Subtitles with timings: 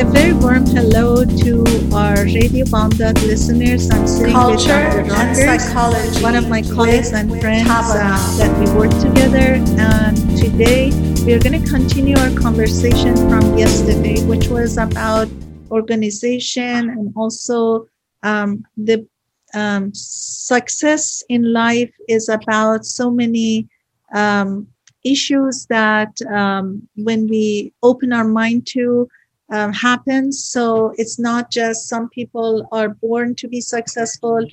[0.00, 1.62] A very warm hello to
[1.94, 3.90] our Radio Bamdad listeners.
[3.90, 5.12] I'm sitting Culture with Dr.
[5.12, 9.60] and psychology one of my colleagues and friends uh, that we work together.
[9.76, 10.88] And today
[11.26, 15.28] we are going to continue our conversation from yesterday, which was about
[15.70, 17.86] organization and also
[18.22, 19.06] um, the
[19.52, 23.68] um, success in life is about so many
[24.14, 24.66] um,
[25.04, 29.06] issues that um, when we open our mind to
[29.50, 30.44] um, happens.
[30.44, 34.46] So it's not just some people are born to be successful.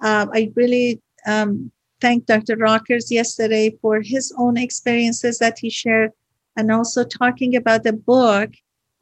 [0.00, 1.70] Uh, I really um,
[2.00, 2.56] thank Dr.
[2.56, 6.12] Rockers yesterday for his own experiences that he shared
[6.56, 8.50] and also talking about the book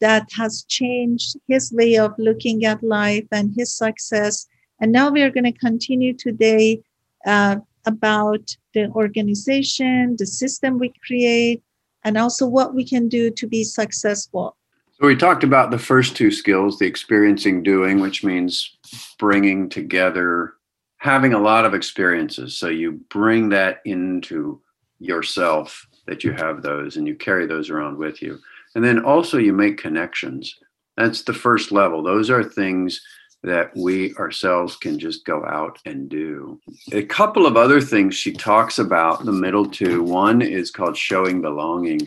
[0.01, 4.47] that has changed his way of looking at life and his success.
[4.81, 6.83] And now we are going to continue today
[7.27, 11.63] uh, about the organization, the system we create,
[12.05, 14.57] and also what we can do to be successful.
[15.01, 18.77] So we talked about the first two skills, the experiencing doing, which means
[19.19, 20.55] bringing together,
[20.99, 22.59] having a lot of experiences.
[22.59, 24.61] So you bring that into
[24.99, 28.39] yourself that you have those and you carry those around with you.
[28.75, 30.55] And then also you make connections.
[30.99, 32.03] That's the first level.
[32.03, 33.01] Those are things
[33.43, 36.61] that we ourselves can just go out and do.
[36.93, 40.03] A couple of other things she talks about, the middle two.
[40.03, 42.07] One is called showing belonging.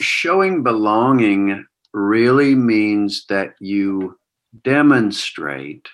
[0.00, 4.18] Showing belonging really means that you
[4.62, 5.88] demonstrate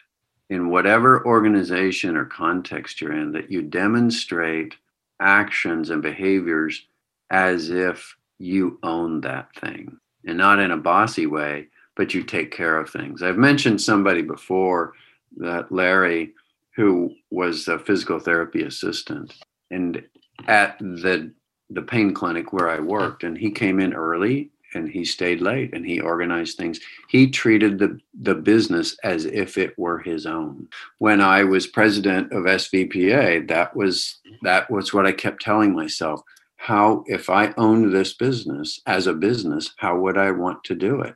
[0.48, 4.74] in whatever organization or context you're in, that you demonstrate
[5.20, 6.86] actions and behaviors
[7.30, 12.50] as if you own that thing and not in a bossy way, but you take
[12.50, 13.22] care of things.
[13.22, 14.94] I've mentioned somebody before
[15.36, 16.32] that Larry,
[16.74, 19.34] who was a physical therapy assistant,
[19.70, 20.02] and
[20.48, 21.32] at the
[21.72, 25.74] the pain clinic where I worked, and he came in early and he stayed late
[25.74, 26.80] and he organized things.
[27.08, 30.68] He treated the, the business as if it were his own.
[30.98, 36.22] When I was president of SVPA, that was that was what I kept telling myself.
[36.56, 41.00] How if I owned this business as a business, how would I want to do
[41.00, 41.14] it?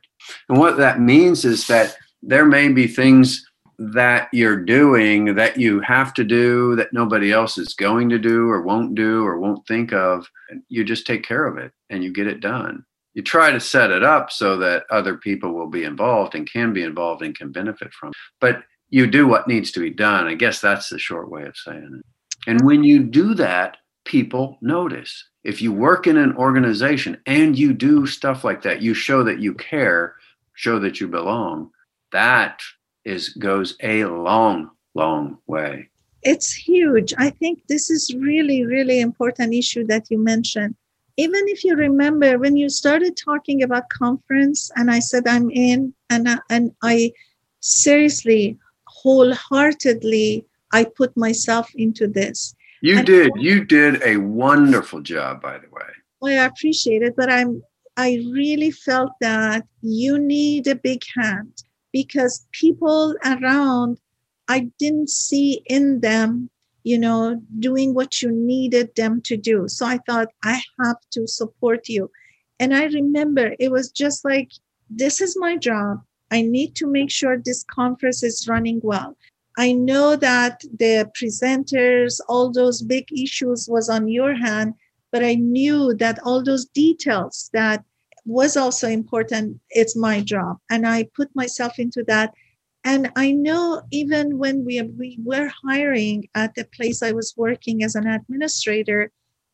[0.49, 3.45] And what that means is that there may be things
[3.77, 8.49] that you're doing that you have to do that nobody else is going to do
[8.49, 10.27] or won't do or won't think of.
[10.69, 13.91] You just take care of it and you get it done you try to set
[13.91, 17.51] it up so that other people will be involved and can be involved and can
[17.51, 18.15] benefit from it.
[18.39, 20.27] But you do what needs to be done.
[20.27, 22.05] I guess that's the short way of saying it.
[22.45, 25.27] And when you do that, people notice.
[25.45, 29.39] If you work in an organization and you do stuff like that, you show that
[29.39, 30.15] you care,
[30.53, 31.71] show that you belong.
[32.11, 32.61] That
[33.05, 35.89] is goes a long, long way.
[36.23, 37.13] It's huge.
[37.17, 40.75] I think this is really, really important issue that you mentioned
[41.17, 45.93] even if you remember when you started talking about conference and i said i'm in
[46.09, 47.11] and I, and i
[47.59, 52.55] seriously wholeheartedly i put myself into this.
[52.81, 55.89] You and did you did a wonderful job by the way.
[56.21, 57.61] Well, i appreciate it but i'm
[57.97, 63.99] i really felt that you need a big hand because people around
[64.47, 66.49] i didn't see in them
[66.85, 69.67] you know, doing what you needed them to do.
[69.67, 72.11] So I thought, I have to support you.
[72.59, 74.51] And I remember it was just like,
[74.87, 76.03] this is my job.
[76.29, 79.17] I need to make sure this conference is running well.
[79.57, 84.75] I know that the presenters, all those big issues was on your hand,
[85.11, 87.83] but I knew that all those details that
[88.25, 89.59] was also important.
[89.71, 90.57] It's my job.
[90.69, 92.31] And I put myself into that
[92.85, 97.83] and I know even when we, we were hiring at the place I was working
[97.83, 99.11] as an administrator,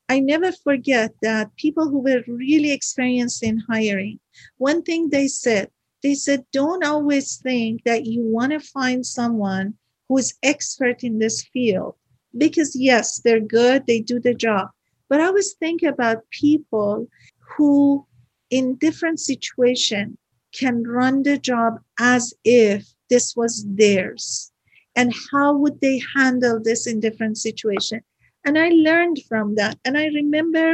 [0.10, 4.20] I never forget that people who were really experienced in hiring,
[4.58, 5.70] one thing they said,
[6.04, 9.76] they said, don't always think that you want to find someone
[10.10, 11.96] who is expert in this field.
[12.38, 14.68] Because yes, they're good, they do the job.
[15.08, 17.08] But I always think about people
[17.56, 18.06] who
[18.50, 20.18] in different situation
[20.54, 24.52] can run the job as if this was theirs.
[24.96, 28.02] And how would they handle this in different situation?
[28.46, 29.78] And i learned from that.
[29.86, 30.68] And i remember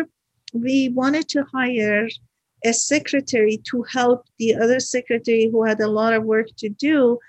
[0.54, 2.08] we wanted to hire
[2.64, 7.20] a secretary to help the other secretary who had a lot of work to do.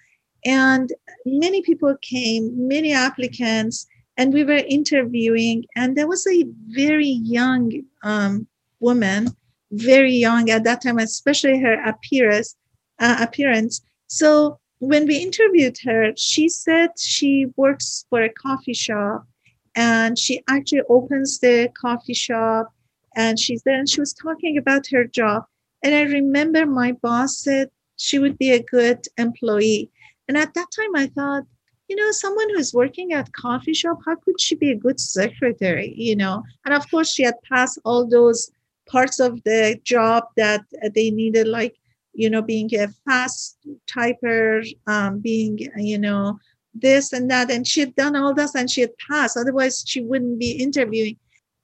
[0.44, 0.93] And
[1.26, 5.64] many people came many applicants and we were interviewing.
[5.75, 8.46] And there was a very young um,
[8.78, 9.37] woman
[9.72, 12.56] very young at that time especially her appearance
[13.00, 13.81] uh, appearance.
[14.08, 19.26] So when we interviewed her, she said she works for a coffee shop
[19.75, 22.72] and she actually opens the coffee shop
[23.16, 25.44] and she's there and she was talking about her job.
[25.82, 29.90] And I remember my boss said, she would be a good employee.
[30.28, 31.44] And at that time, I thought,
[31.88, 35.94] you know, someone who's working at coffee shop, how could she be a good secretary?
[35.96, 38.50] You know, and of course, she had passed all those
[38.86, 40.62] parts of the job that
[40.94, 41.76] they needed, like
[42.19, 43.56] you know, being a fast
[43.87, 46.37] typer, um, being you know
[46.75, 49.37] this and that, and she had done all this and she had passed.
[49.37, 51.17] Otherwise, she wouldn't be interviewing.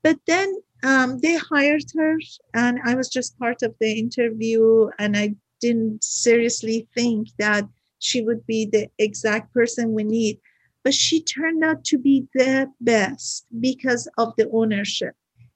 [0.04, 0.54] But then
[0.84, 2.18] um, they hired her,
[2.54, 7.64] and I was just part of the interview, and I didn't seriously think that
[7.98, 10.38] she would be the exact person we need.
[10.84, 15.14] But she turned out to be the best because of the ownership.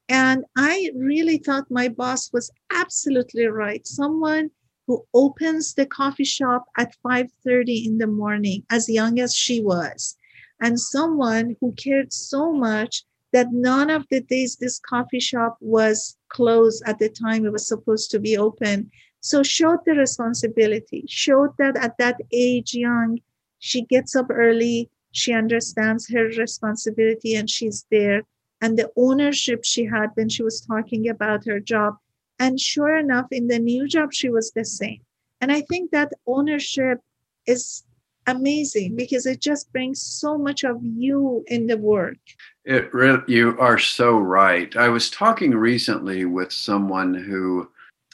[0.09, 3.87] And I really thought my boss was absolutely right.
[3.87, 4.51] Someone
[4.89, 10.17] who opens the coffee shop at 5:30 in the morning as young as she was
[10.61, 16.17] and someone who cared so much that none of the days this coffee shop was
[16.29, 18.91] closed at the time it was supposed to be open
[19.21, 23.19] so showed the responsibility, showed that at that age, young,
[23.59, 28.23] she gets up early, she understands her responsibility, and she's there.
[28.61, 31.97] And the ownership she had when she was talking about her job.
[32.39, 35.01] And sure enough, in the new job, she was the same.
[35.41, 37.01] And I think that ownership
[37.47, 37.85] is
[38.27, 42.19] amazing because it just brings so much of you in the work.
[42.65, 44.75] It really, you are so right.
[44.77, 47.69] I was talking recently with someone who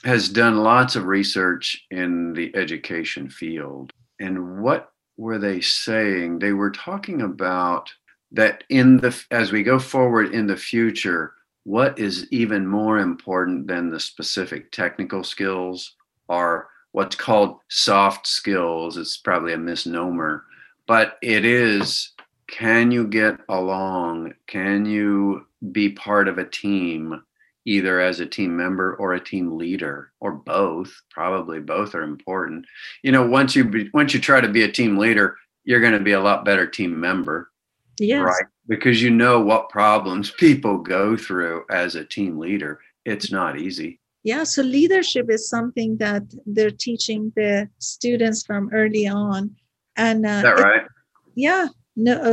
[0.04, 3.92] has done lots of research in the education field.
[4.20, 6.38] And what were they saying?
[6.38, 7.90] They were talking about
[8.32, 13.66] that in the as we go forward in the future, what is even more important
[13.66, 15.94] than the specific technical skills
[16.28, 18.96] are what's called soft skills.
[18.96, 20.44] It's probably a misnomer,
[20.86, 22.12] but it is
[22.46, 24.34] can you get along?
[24.46, 27.22] Can you be part of a team?
[27.66, 32.64] either as a team member or a team leader or both probably both are important
[33.02, 35.94] you know once you be, once you try to be a team leader you're going
[35.94, 37.50] to be a lot better team member
[37.98, 38.24] yes.
[38.24, 42.80] right because you know what problems people go through as a team leader.
[43.04, 44.00] It's not easy.
[44.22, 49.54] Yeah so leadership is something that they're teaching the students from early on
[49.96, 50.82] and uh, that right?
[50.82, 50.88] It,
[51.36, 52.30] yeah no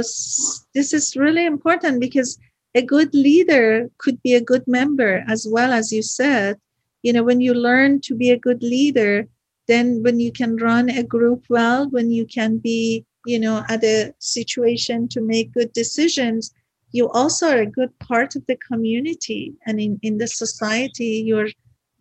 [0.74, 2.40] this is really important because
[2.74, 6.58] a good leader could be a good member as well as you said.
[7.04, 9.28] You know when you learn to be a good leader
[9.68, 13.84] then when you can run a group well when you can be you know at
[13.84, 16.54] a situation to make good decisions
[16.92, 21.50] you also are a good part of the community and in, in the society you're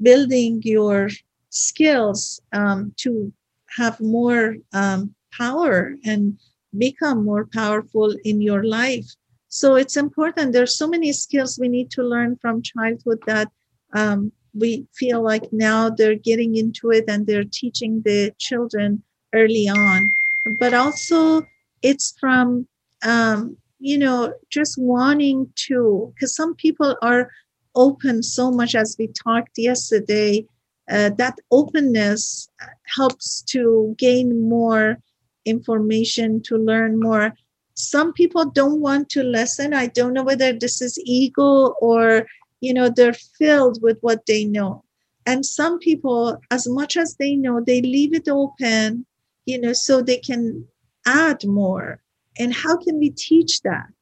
[0.03, 1.09] building your
[1.51, 3.33] skills um, to
[3.77, 6.39] have more um, power and
[6.77, 9.07] become more powerful in your life
[9.51, 10.53] so it's important.
[10.53, 13.51] There's so many skills we need to learn from childhood that
[13.93, 19.03] um, we feel like now they're getting into it and they're teaching the children
[19.35, 20.13] early on.
[20.45, 21.47] But also,
[21.83, 22.67] it's from
[23.03, 27.31] um, you know just wanting to because some people are
[27.75, 30.45] open so much as we talked yesterday
[30.91, 32.51] uh, that openness
[32.95, 34.99] helps to gain more
[35.45, 37.33] information to learn more.
[37.75, 39.73] Some people don't want to listen.
[39.73, 42.27] I don't know whether this is ego or
[42.61, 44.85] you know they're filled with what they know.
[45.27, 49.07] And some people as much as they know they leave it open
[49.51, 50.65] you know so they can
[51.07, 52.01] add more
[52.39, 53.93] and how can we teach that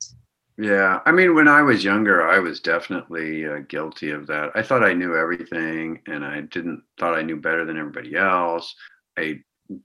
[0.59, 4.63] yeah i mean when i was younger i was definitely uh, guilty of that i
[4.63, 8.75] thought i knew everything and i didn't thought i knew better than everybody else
[9.19, 9.39] i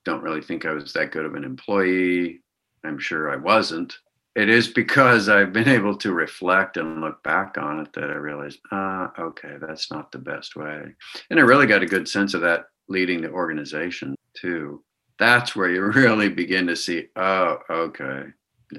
[0.05, 2.43] don't really think i was that good of an employee
[2.83, 3.97] I'm sure I wasn't.
[4.35, 8.15] It is because I've been able to reflect and look back on it that I
[8.15, 10.83] realized, ah, okay, that's not the best way.
[11.29, 14.83] And I really got a good sense of that leading the organization too.
[15.23, 18.25] That's where you really begin to see, oh, okay,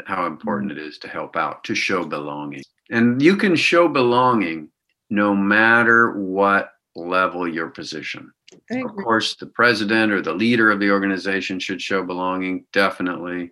[0.05, 0.81] how important mm-hmm.
[0.81, 2.63] it is to help out, to show belonging.
[2.91, 4.69] And you can show belonging
[5.09, 8.31] no matter what level your position.
[8.71, 13.51] Of course, the president or the leader of the organization should show belonging, definitely.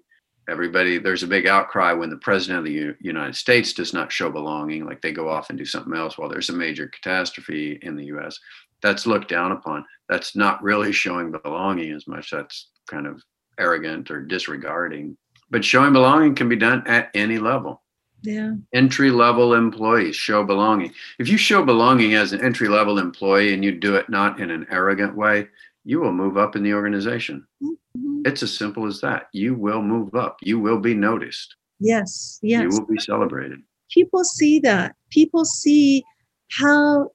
[0.49, 4.11] Everybody there's a big outcry when the president of the U- united states does not
[4.11, 7.79] show belonging like they go off and do something else while there's a major catastrophe
[7.83, 8.41] in the us
[8.83, 9.85] that's looked down upon.
[10.09, 12.31] That's not really showing belonging as much.
[12.31, 13.23] That's kind of
[13.59, 15.17] arrogant or disregarding
[15.51, 17.83] but showing belonging can be done at any level
[18.23, 23.53] yeah entry level employees show belonging if you show belonging as an entry level employee
[23.53, 25.47] and you do it not in an arrogant way
[25.85, 27.83] you will move up in the organization mm-hmm.
[28.25, 29.29] It's as simple as that.
[29.33, 30.37] You will move up.
[30.43, 31.57] You will be noticed.
[31.81, 32.39] Yes.
[32.43, 32.63] Yes.
[32.63, 33.61] You will be celebrated.
[33.91, 34.95] People see that.
[35.11, 36.05] People see
[36.51, 37.11] how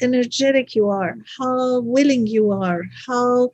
[0.00, 3.50] energetic you are, how willing you are, how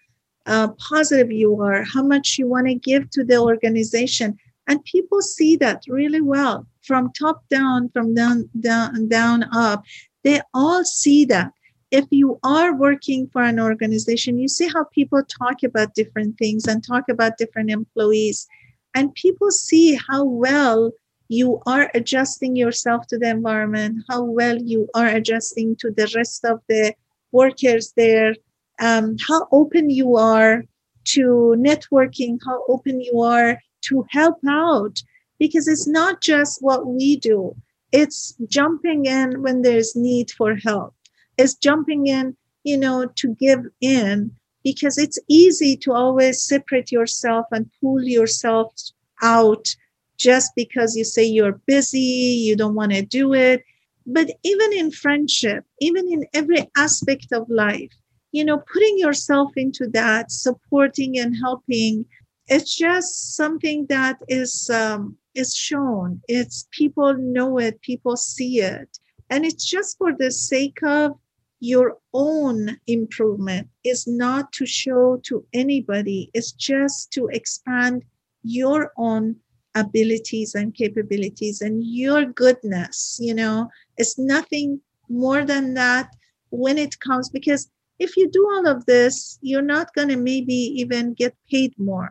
[0.49, 4.37] uh, positive you are, how much you want to give to the organization.
[4.67, 9.85] And people see that really well from top down, from down, down, down up.
[10.25, 11.53] They all see that.
[11.91, 16.67] If you are working for an organization, you see how people talk about different things
[16.67, 18.47] and talk about different employees.
[18.95, 20.93] And people see how well
[21.29, 26.45] you are adjusting yourself to the environment, how well you are adjusting to the rest
[26.45, 26.95] of the
[27.33, 28.35] workers there,
[28.81, 30.65] um, how open you are
[31.05, 35.01] to networking, how open you are to help out.
[35.39, 37.55] Because it's not just what we do,
[37.93, 40.95] it's jumping in when there's need for help.
[41.39, 44.33] It's jumping in, you know, to give in
[44.65, 48.75] because it's easy to always separate yourself and pull yourself
[49.23, 49.75] out
[50.19, 53.63] just because you say you're busy, you don't want to do it.
[54.07, 57.93] But even in friendship, even in every aspect of life,
[58.33, 62.05] you know, putting yourself into that, supporting and helping,
[62.47, 66.21] it's just something that is um, is shown.
[66.29, 68.99] It's people know it, people see it,
[69.31, 71.13] and it's just for the sake of
[71.61, 73.69] your own improvement.
[73.85, 76.31] Is not to show to anybody.
[76.35, 78.05] It's just to expand
[78.43, 79.37] your own
[79.75, 86.09] abilities and capabilities and your goodness you know it's nothing more than that
[86.51, 90.55] when it comes because if you do all of this you're not going to maybe
[90.55, 92.11] even get paid more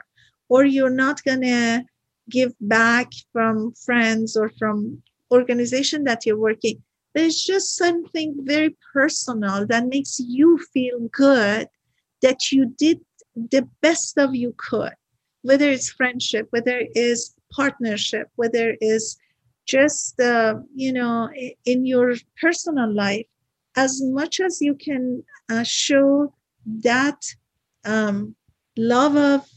[0.50, 1.84] or you're not going to
[2.30, 5.02] give back from friends or from
[5.32, 6.82] organization that you're working.
[7.14, 11.68] There's just something very personal that makes you feel good
[12.22, 13.00] that you did
[13.36, 14.94] the best of you could
[15.44, 19.18] whether it's friendship whether it is partnership, whether it's
[19.68, 21.30] just, uh, you know,
[21.66, 23.26] in your personal life,
[23.76, 26.34] as much as you can uh, show
[26.84, 27.22] that
[27.86, 28.36] um,
[28.78, 29.48] love of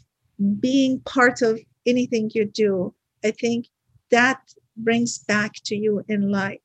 [0.60, 2.94] being part of anything you do,
[3.24, 3.66] I think
[4.10, 4.40] that
[4.76, 6.60] brings back to you in life.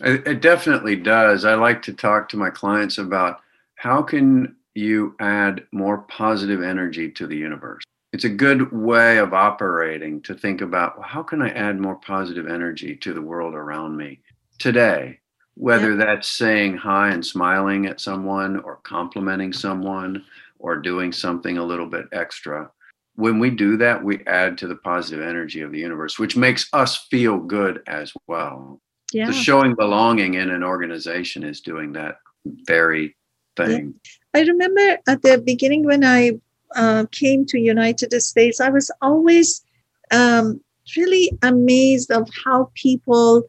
[0.00, 1.44] It definitely does.
[1.44, 3.40] I like to talk to my clients about
[3.76, 9.32] how can you add more positive energy to the universe it's a good way of
[9.32, 13.54] operating to think about well, how can I add more positive energy to the world
[13.54, 14.20] around me
[14.58, 15.18] today?
[15.54, 20.24] Whether that's saying hi and smiling at someone or complimenting someone
[20.58, 22.70] or doing something a little bit extra.
[23.16, 26.68] When we do that, we add to the positive energy of the universe, which makes
[26.72, 28.80] us feel good as well.
[29.12, 29.26] Yeah.
[29.26, 33.14] So showing belonging in an organization is doing that very
[33.56, 33.94] thing.
[34.32, 36.32] I remember at the beginning when I
[36.74, 39.62] uh, came to United States, I was always
[40.10, 40.60] um,
[40.96, 43.42] really amazed of how people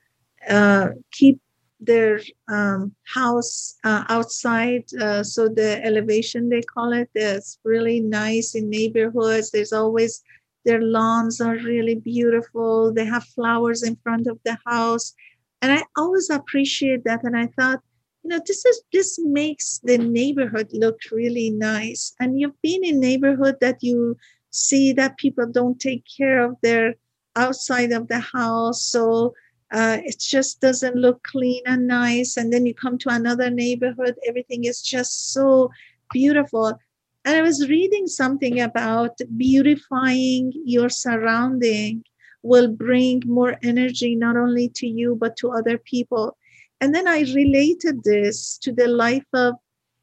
[0.49, 1.39] uh, keep
[1.85, 4.83] their um, house uh, outside.
[4.99, 9.51] Uh, so the elevation they call it is really nice in neighborhoods.
[9.51, 10.21] There's always
[10.65, 12.93] their lawns are really beautiful.
[12.93, 15.13] They have flowers in front of the house,
[15.61, 17.23] and I always appreciate that.
[17.23, 17.81] And I thought,
[18.23, 22.99] you know this is this makes the neighborhood look really nice and you've been in
[22.99, 24.15] neighborhood that you
[24.49, 26.95] see that people don't take care of their
[27.35, 29.33] outside of the house so
[29.73, 32.37] uh, it just doesn't look clean and nice.
[32.37, 35.71] And then you come to another neighborhood everything is just so
[36.11, 36.79] beautiful.
[37.25, 42.03] And i was reading something about beautifying your surrounding
[42.43, 46.37] will bring more energy not only to you but to other people.
[46.79, 49.55] And then I related this to the life of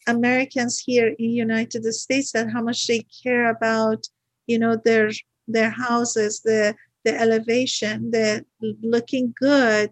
[0.06, 4.08] Americans here in United States that how much they care about,
[4.46, 5.10] you know, their
[5.46, 9.90] their houses, the the elevation, the looking good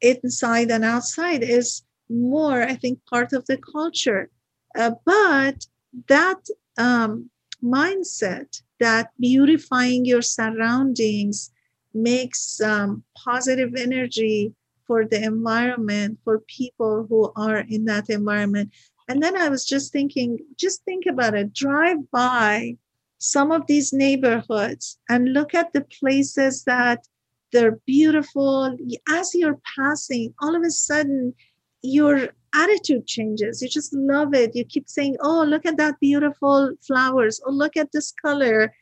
[0.00, 4.30] inside and outside is more, I think, part of the culture.
[4.76, 5.66] Uh, but
[6.08, 6.40] that
[6.78, 7.30] um,
[7.62, 11.50] mindset that beautifying your surroundings
[11.94, 14.54] makes um, positive energy
[14.86, 18.72] for the environment, for people who are in that environment.
[19.08, 21.52] And then I was just thinking, just think about it.
[21.52, 22.76] Drive by
[23.18, 27.06] some of these neighborhoods and look at the places that
[27.52, 28.76] they're beautiful.
[29.08, 31.34] As you're passing, all of a sudden,
[31.82, 33.62] your attitude changes.
[33.62, 34.54] You just love it.
[34.54, 37.40] You keep saying, Oh, look at that beautiful flowers.
[37.46, 38.72] Oh, look at this color.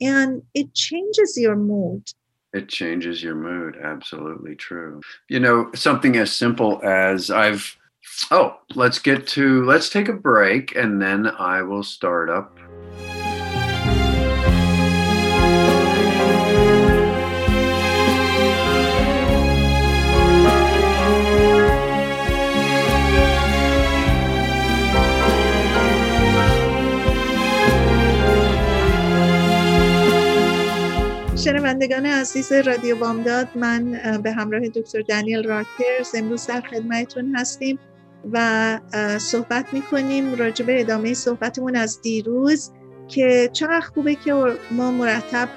[0.00, 2.08] And it changes your mood.
[2.52, 3.76] It changes your mood.
[3.82, 5.00] Absolutely true.
[5.28, 7.76] You know, something as simple as I've,
[8.30, 12.56] oh, let's get to, let's take a break and then I will start up
[31.44, 37.78] شنوندگان عزیز رادیو بامداد من به همراه دکتر دانیل راکرز امروز در خدمتتون هستیم
[38.32, 38.78] و
[39.18, 42.70] صحبت می‌کنیم راجع به ادامه صحبتمون از دیروز
[43.08, 44.34] که چقدر خوبه که
[44.70, 45.48] ما مرتب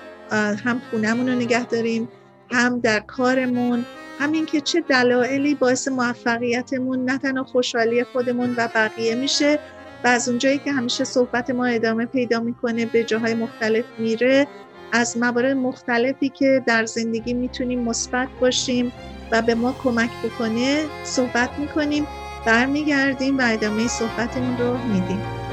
[0.66, 2.08] هم خونهمون رو نگه داریم
[2.52, 3.86] هم در کارمون
[4.20, 9.60] همین که چه دلایلی باعث موفقیتمون نه تنها خوشحالی خودمون و بقیه میشه
[10.04, 14.48] و از اونجایی که همیشه صحبت ما ادامه پیدا می‌کنه به جاهای مختلف میره.
[14.92, 18.94] از موارد مختلفی که در زندگی می‌تونیم مثبت باشیم
[19.32, 22.08] و به ما کمک بکنه صحبت می‌کنیم
[22.46, 25.47] برمیگردیم و ادامه صحبتمون رو میدیم.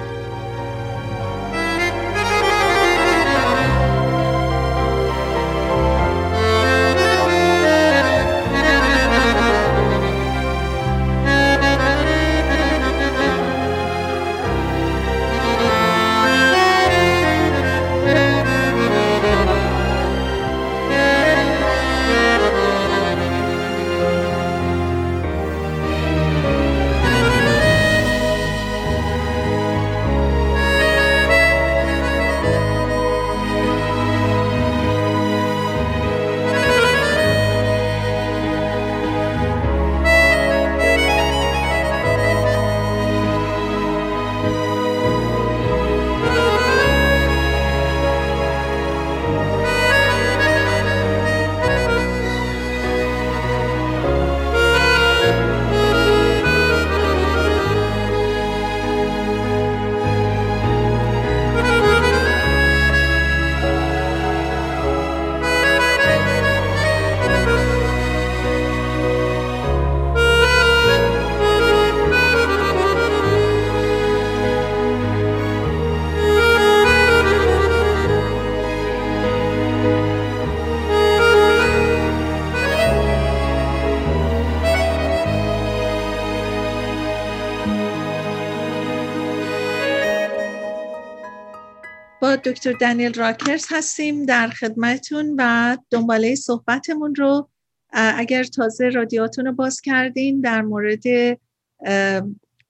[92.44, 97.48] دکتر دانیل راکرز هستیم در خدمتون و دنباله صحبتمون رو
[97.92, 101.02] اگر تازه رادیاتون رو باز کردین در مورد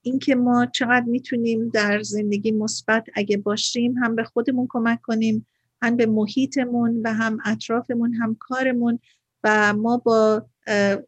[0.02, 5.46] اینکه ما چقدر می‌تونیم در زندگی مثبت اگه باشیم هم به خودمون کمک کنیم
[5.82, 8.98] هم به محیطمون و هم اطرافمون هم کارمون
[9.44, 10.46] و ما با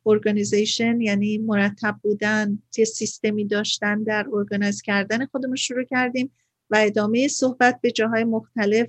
[0.06, 6.32] ارگانیزیشن یعنی مرتب بودن یه سیستمی داشتن در ارگانیز کردن خودمون شروع کردیم.
[6.69, 8.87] و ادامه صحبت به جاهای مختلف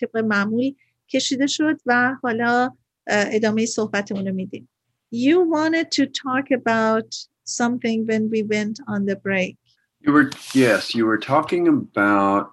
[0.00, 0.74] طبق معمول
[1.08, 2.70] کشیده شد و حالا
[3.06, 4.68] ادامه صحبتمون رو میدیم
[5.14, 9.58] You wanted to talk about something when we went on the break.
[10.00, 12.52] You were yes, you were talking about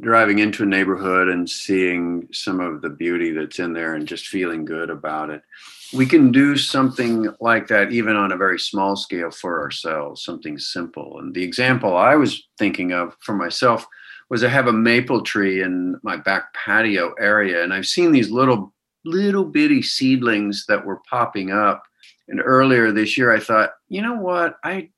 [0.00, 4.28] driving into a neighborhood and seeing some of the beauty that's in there and just
[4.28, 5.42] feeling good about it.
[5.92, 10.58] We can do something like that even on a very small scale for ourselves, something
[10.58, 11.18] simple.
[11.18, 13.86] And the example I was thinking of for myself
[14.31, 18.31] was I have a maple tree in my back patio area, and I've seen these
[18.31, 21.83] little little bitty seedlings that were popping up.
[22.29, 24.89] And earlier this year, I thought, you know what, I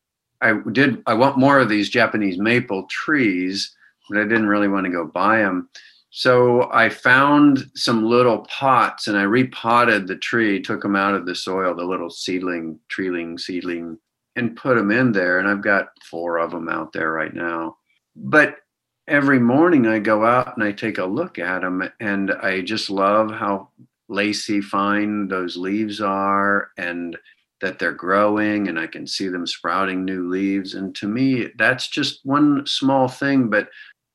[0.41, 3.76] I did I want more of these Japanese maple trees,
[4.08, 5.67] but I didn't really want to go buy them.
[6.12, 11.26] So I found some little pots and I repotted the tree, took them out of
[11.26, 13.98] the soil, the little seedling, treeling, seedling,
[14.36, 15.39] and put them in there.
[15.39, 17.78] And I've got four of them out there right now.
[18.15, 18.58] But
[19.08, 22.89] every morning I go out and I take a look at them and I just
[22.89, 23.70] love how
[24.08, 27.18] lacy fine those leaves are and
[27.62, 30.74] that they're growing and I can see them sprouting new leaves.
[30.74, 33.70] And to me, that's just one small thing, but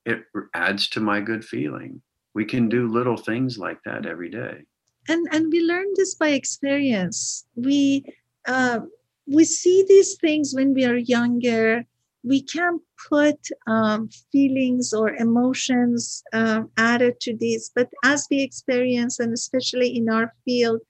[0.05, 0.25] it
[0.55, 2.03] adds to my good feeling.
[2.35, 4.65] We can do little things like that every day.
[5.09, 7.47] And and we learn this by experience.
[7.57, 8.05] We
[8.47, 8.81] uh,
[9.27, 11.87] we see these things when we are younger
[12.25, 19.21] we can put um, feelings or emotions uh, added to these, but as we experience,
[19.21, 20.81] and especially in our field,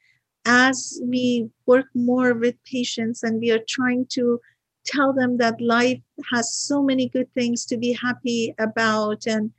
[0.45, 4.41] as we work more with patients and we are trying to
[4.87, 6.01] tell them that life
[6.33, 9.51] has so many good things to be happy about and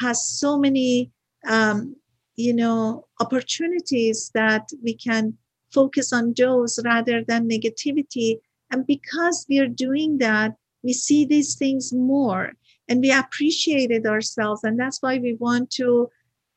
[0.00, 1.10] has so many
[1.46, 1.94] um,
[2.36, 5.36] you know opportunities that we can
[5.72, 8.38] focus on those rather than negativity
[8.70, 12.52] and because we are doing that we see these things more
[12.88, 14.64] and we appreciate it ourselves.
[14.64, 16.08] And that's why we want to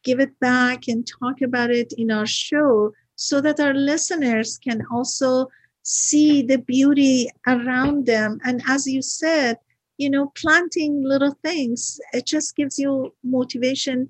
[0.03, 4.83] give it back and talk about it in our show so that our listeners can
[4.91, 5.47] also
[5.83, 8.39] see the beauty around them.
[8.43, 9.57] And as you said,
[9.97, 14.09] you know, planting little things, it just gives you motivation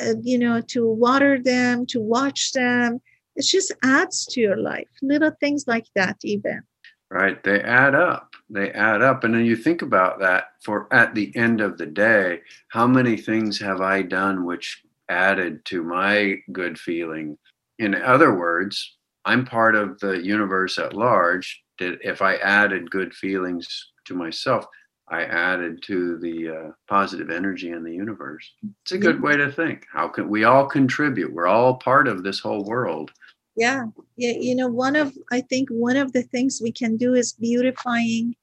[0.00, 3.00] uh, you know, to water them, to watch them.
[3.34, 4.88] It just adds to your life.
[5.02, 6.62] Little things like that, even.
[7.10, 7.42] Right.
[7.42, 8.25] They add up.
[8.48, 9.24] They add up.
[9.24, 13.16] And then you think about that for at the end of the day, how many
[13.16, 17.38] things have I done which added to my good feeling?
[17.78, 21.62] In other words, I'm part of the universe at large.
[21.78, 24.66] That if I added good feelings to myself,
[25.08, 28.50] I added to the uh, positive energy in the universe.
[28.82, 29.86] It's a good way to think.
[29.92, 31.32] How can we all contribute?
[31.32, 33.12] We're all part of this whole world.
[33.56, 33.86] Yeah.
[34.16, 34.32] Yeah.
[34.38, 38.34] You know, one of, I think one of the things we can do is beautifying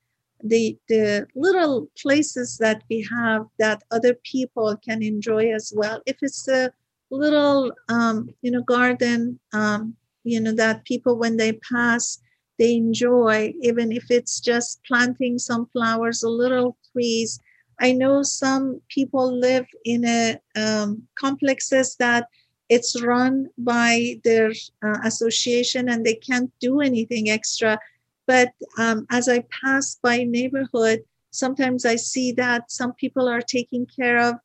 [0.44, 6.02] the, the little places that we have that other people can enjoy as well.
[6.06, 6.72] If it's a
[7.12, 12.20] little, um, you know, garden, um, you know, that people, when they pass,
[12.58, 17.40] they enjoy, even if it's just planting some flowers, a little trees.
[17.80, 22.28] I know some people live in a um, complexes that
[22.70, 24.52] it's run by their
[24.84, 27.80] uh, association and they can't do anything extra.
[28.26, 33.86] But um, as I pass by neighborhood, sometimes I see that some people are taking
[33.86, 34.36] care of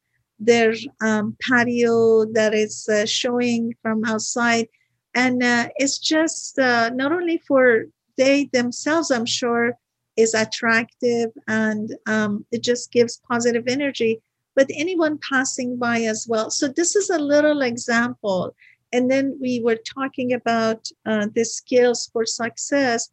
[0.41, 4.69] their um, patio that is uh, showing from outside.
[5.15, 7.85] And uh, it's just uh, not only for
[8.17, 9.75] they themselves, I'm sure,
[10.17, 14.21] is attractive and um, it just gives positive energy,
[14.59, 16.51] but anyone passing by as well.
[16.51, 18.57] So, this is a little example.
[18.93, 23.09] And then we were talking about uh, the skills for success.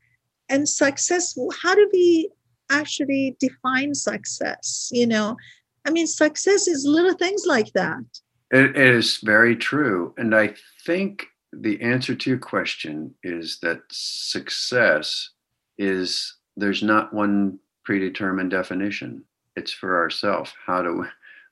[0.49, 2.31] And success, how do we
[2.71, 4.89] actually define success?
[4.91, 5.38] You know,
[5.86, 8.03] I mean, success is little things like that.
[8.49, 10.15] It is very true.
[10.17, 15.29] And I think the answer to your question is that success
[15.77, 19.23] is there's not one predetermined definition.
[19.55, 20.51] It's for ourselves.
[20.65, 21.05] How do we,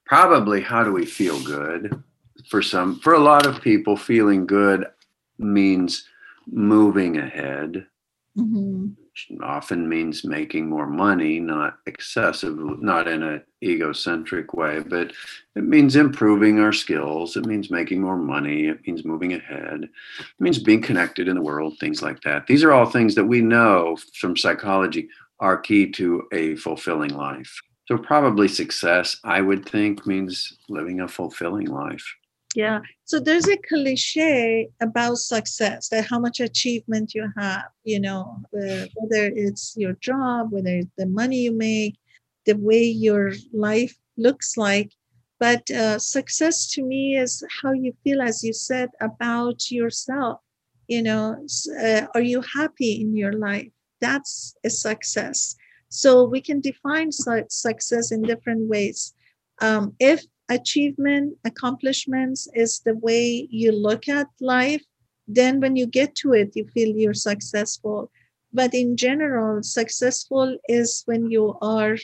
[0.06, 2.04] probably how do we feel good?
[2.50, 4.88] For some, for a lot of people, feeling good
[5.38, 6.08] means
[6.48, 7.88] moving ahead.
[8.38, 8.88] Mm-hmm
[9.42, 15.14] often means making more money, not excessive, not in an egocentric way, but
[15.56, 17.38] it means improving our skills.
[17.38, 18.66] It means making more money.
[18.66, 19.84] It means moving ahead.
[19.84, 22.48] It means being connected in the world, things like that.
[22.48, 27.62] These are all things that we know from psychology are key to a fulfilling life.
[27.88, 32.06] So, probably success, I would think, means living a fulfilling life.
[32.56, 32.82] Yeah.
[33.06, 39.32] So there's a cliche about success that how much achievement you have, you know, whether
[39.36, 41.98] it's your job, whether it's the money you make,
[42.46, 44.92] the way your life looks like.
[45.40, 50.40] But uh, success to me is how you feel, as you said, about yourself.
[50.88, 51.46] You know,
[51.82, 53.70] uh, are you happy in your life?
[54.00, 55.56] That's a success.
[55.94, 59.14] So we can define success in different ways.
[59.62, 64.84] Um, if achievement, accomplishments is the way you look at life,
[65.28, 68.10] then when you get to it, you feel you're successful.
[68.52, 71.98] But in general, successful is when you are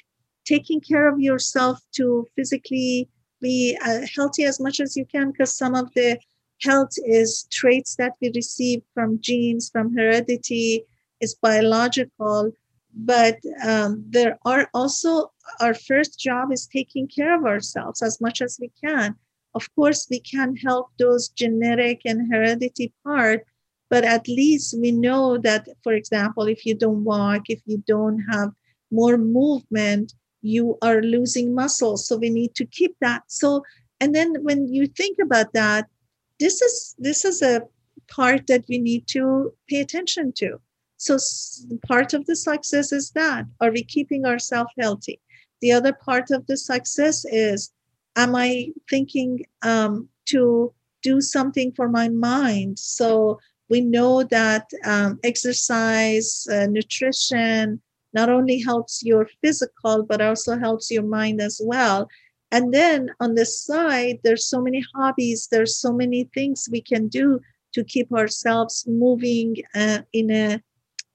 [0.45, 3.09] taking care of yourself to physically
[3.41, 6.19] be uh, healthy as much as you can, because some of the
[6.61, 10.83] health is traits that we receive from genes, from heredity,
[11.21, 12.51] is biological
[13.05, 15.31] but um, there are also
[15.61, 19.15] our first job is taking care of ourselves as much as we can.
[19.55, 23.45] Of course we can help those genetic and heredity part
[23.89, 28.19] but at least we know that for example if you don't walk if you don't
[28.31, 28.51] have
[28.91, 31.97] more movement you are losing muscle.
[31.97, 33.23] So we need to keep that.
[33.27, 33.63] So
[33.99, 35.87] and then when you think about that
[36.39, 37.63] this is this is a
[38.07, 40.59] part that we need to pay attention to
[40.99, 41.17] so
[41.87, 45.19] part of the success is that are we keeping ourselves healthy?
[45.61, 47.71] The other part of the success is
[48.17, 52.79] am I thinking um, to do something for my mind?
[52.79, 57.81] So we know that um, exercise, uh, nutrition
[58.13, 62.09] not only helps your physical, but also helps your mind as well.
[62.51, 67.07] And then on the side, there's so many hobbies, there's so many things we can
[67.07, 67.39] do
[67.73, 70.61] to keep ourselves moving uh, in a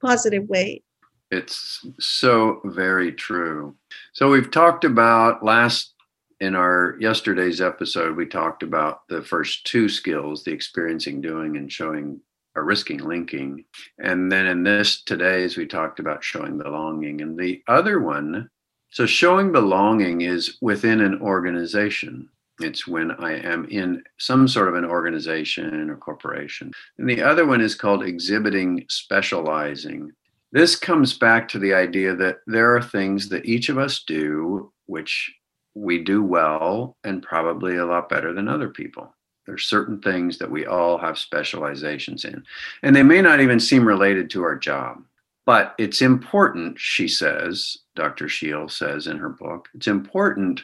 [0.05, 0.83] positive way.
[1.31, 3.75] It's so very true.
[4.13, 5.95] So we've talked about last
[6.39, 11.71] in our yesterday's episode, we talked about the first two skills, the experiencing, doing, and
[11.71, 12.19] showing
[12.55, 13.65] or risking linking.
[13.99, 17.21] And then in this today's, we talked about showing belonging.
[17.21, 18.49] And the other one,
[18.89, 22.29] so showing belonging is within an organization.
[22.59, 26.71] It's when I am in some sort of an organization or corporation.
[26.97, 30.11] And the other one is called exhibiting specializing.
[30.51, 34.71] This comes back to the idea that there are things that each of us do
[34.85, 35.33] which
[35.73, 39.13] we do well and probably a lot better than other people.
[39.45, 42.43] There's certain things that we all have specializations in,
[42.81, 45.03] and they may not even seem related to our job.
[45.45, 48.27] But it's important, she says, Dr.
[48.27, 50.61] Scheel says in her book, it's important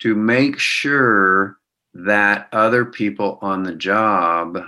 [0.00, 1.58] to make sure
[1.94, 4.58] that other people on the job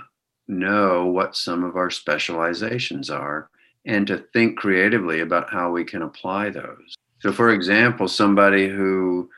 [0.47, 3.49] know what some of our specializations are
[3.85, 6.95] and to think creatively about how we can apply those.
[7.19, 9.29] So, for example, somebody who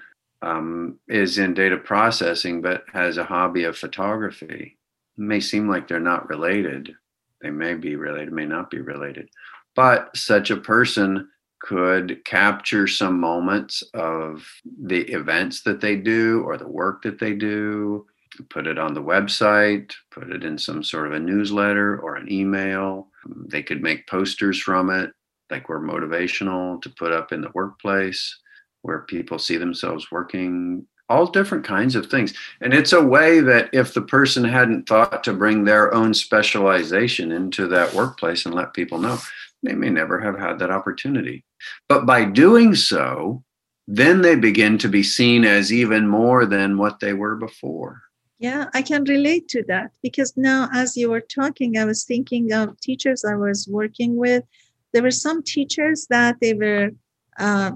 [0.42, 4.78] um, is in data processing but has a hobby of photography
[5.18, 6.94] may seem like they're not related.
[7.42, 9.30] They may be related, may not be related.
[9.76, 11.30] But such a person
[11.66, 14.46] could capture some moments of
[14.84, 18.06] the events that they do or the work that they do,
[18.52, 22.32] put it on the website, put it in some sort of a newsletter or an
[22.32, 23.08] email.
[23.48, 25.12] They could make posters from it,
[25.50, 28.38] like we're motivational to put up in the workplace
[28.84, 32.34] where people see themselves working all different kinds of things.
[32.62, 37.32] And it's a way that if the person hadn't thought to bring their own specialization
[37.32, 39.18] into that workplace and let people know,
[39.64, 41.45] they may never have had that opportunity.
[41.88, 43.44] But by doing so,
[43.88, 48.02] then they begin to be seen as even more than what they were before.
[48.40, 52.52] Yeah, I can relate to that because now, as you were talking, I was thinking
[52.52, 54.44] of teachers I was working with.
[54.92, 56.92] There were some teachers that they were
[57.40, 57.72] uh,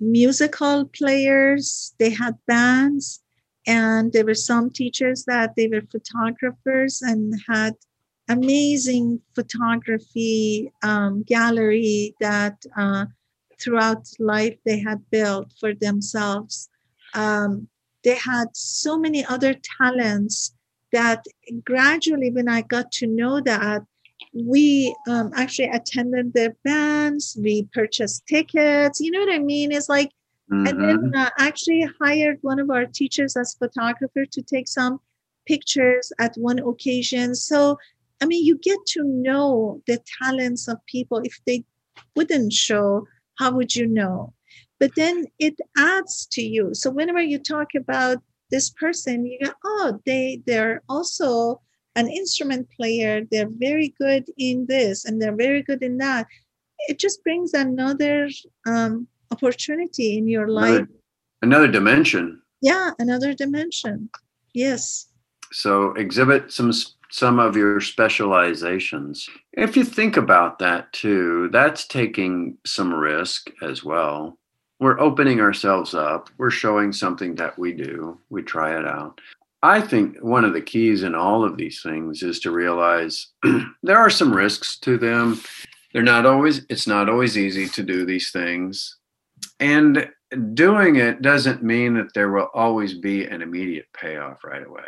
[0.00, 3.22] musical players, they had bands,
[3.66, 7.74] and there were some teachers that they were photographers and had
[8.28, 13.06] amazing photography um, gallery that uh,
[13.60, 16.68] throughout life they had built for themselves.
[17.14, 17.68] Um,
[18.04, 20.54] they had so many other talents
[20.92, 21.24] that
[21.64, 23.82] gradually, when I got to know that,
[24.32, 29.00] we um, actually attended their bands, we purchased tickets.
[29.00, 29.72] You know what I mean?
[29.72, 30.10] It's like,
[30.50, 30.66] mm-hmm.
[30.66, 31.20] and then mm-hmm.
[31.20, 35.00] uh, actually hired one of our teachers as photographer to take some
[35.46, 37.34] pictures at one occasion.
[37.34, 37.78] So
[38.20, 41.20] I mean, you get to know the talents of people.
[41.22, 41.64] If they
[42.16, 43.06] wouldn't show,
[43.38, 44.34] how would you know?
[44.80, 46.74] But then it adds to you.
[46.74, 48.18] So whenever you talk about
[48.50, 51.60] this person, you go, oh, they they're also
[51.96, 53.22] an instrument player.
[53.30, 56.26] They're very good in this and they're very good in that.
[56.88, 58.28] It just brings another
[58.66, 60.70] um, opportunity in your life.
[60.70, 60.88] Another,
[61.42, 62.40] another dimension.
[62.62, 64.10] Yeah, another dimension.
[64.54, 65.06] Yes.
[65.52, 66.72] So exhibit some
[67.10, 69.28] some of your specializations.
[69.52, 74.38] If you think about that too, that's taking some risk as well.
[74.80, 79.20] We're opening ourselves up, we're showing something that we do, we try it out.
[79.62, 83.28] I think one of the keys in all of these things is to realize
[83.82, 85.40] there are some risks to them.
[85.92, 88.98] They're not always, it's not always easy to do these things.
[89.58, 90.08] And
[90.54, 94.84] doing it doesn't mean that there will always be an immediate payoff right away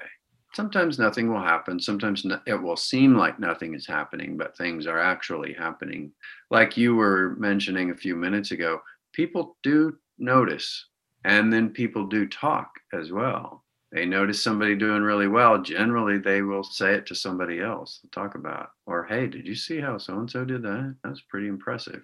[0.54, 1.80] sometimes nothing will happen.
[1.80, 6.12] Sometimes it will seem like nothing is happening, but things are actually happening.
[6.50, 8.80] Like you were mentioning a few minutes ago,
[9.12, 10.86] people do notice
[11.24, 13.64] and then people do talk as well.
[13.92, 15.60] They notice somebody doing really well.
[15.60, 19.80] Generally, they will say it to somebody else, talk about, or hey, did you see
[19.80, 20.94] how so and so did that?
[21.02, 22.02] That's pretty impressive.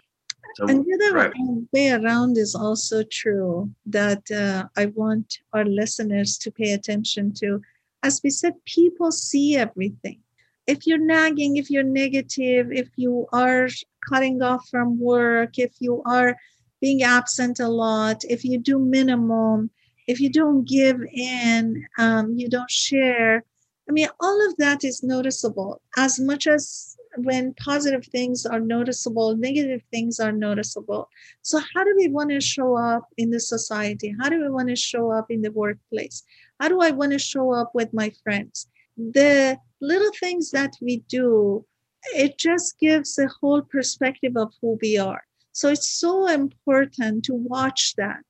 [0.57, 1.33] So, and the other right.
[1.73, 7.61] way around is also true that uh, I want our listeners to pay attention to
[8.03, 10.21] as we said, people see everything.
[10.67, 13.69] If you're nagging, if you're negative, if you are
[14.09, 16.37] cutting off from work, if you are
[16.81, 19.71] being absent a lot, if you do minimum,
[20.07, 23.45] if you don't give in, um, you don't share.
[23.89, 29.37] I mean, all of that is noticeable as much as when positive things are noticeable,
[29.37, 31.09] negative things are noticeable.
[31.43, 34.15] So, how do we want to show up in the society?
[34.21, 36.25] How do we want to show up in the workplace?
[36.61, 38.67] How do I want to show up with my friends?
[38.97, 41.67] The little things that we do,
[42.15, 45.23] it just gives a whole perspective of who we are.
[45.53, 48.21] So it's so important to watch that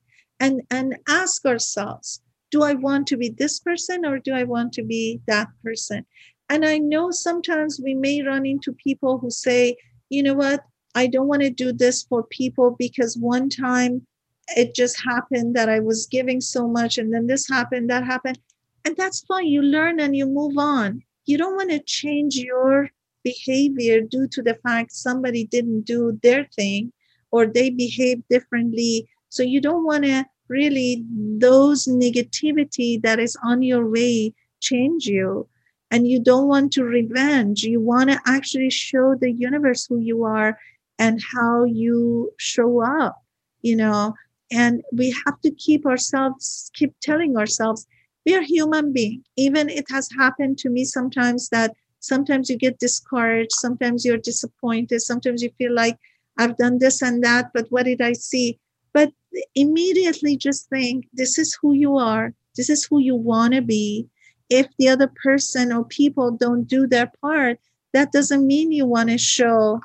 [0.40, 2.20] and, and ask ourselves
[2.52, 6.06] do I want to be this person or do I want to be that person?
[6.48, 9.76] And I know sometimes we may run into people who say,
[10.08, 10.62] you know what,
[10.94, 14.06] I don't want to do this for people because one time
[14.48, 18.38] it just happened that I was giving so much and then this happened, that happened.
[18.84, 19.46] And that's fine.
[19.46, 21.02] You learn and you move on.
[21.24, 22.88] You don't want to change your
[23.24, 26.92] behavior due to the fact somebody didn't do their thing
[27.32, 29.08] or they behaved differently.
[29.28, 31.04] So you don't want to really
[31.38, 35.48] those negativity that is on your way change you
[35.90, 40.24] and you don't want to revenge you want to actually show the universe who you
[40.24, 40.58] are
[40.98, 43.22] and how you show up
[43.62, 44.14] you know
[44.50, 47.86] and we have to keep ourselves keep telling ourselves
[48.26, 49.22] we are human being.
[49.36, 55.00] Even it has happened to me sometimes that sometimes you get discouraged sometimes you're disappointed
[55.00, 55.96] sometimes you feel like
[56.38, 58.58] i've done this and that but what did i see?
[58.92, 59.12] But
[59.54, 62.32] immediately just think this is who you are.
[62.56, 64.08] This is who you want to be.
[64.48, 67.58] If the other person or people don't do their part
[67.92, 69.80] that doesn't mean you want to show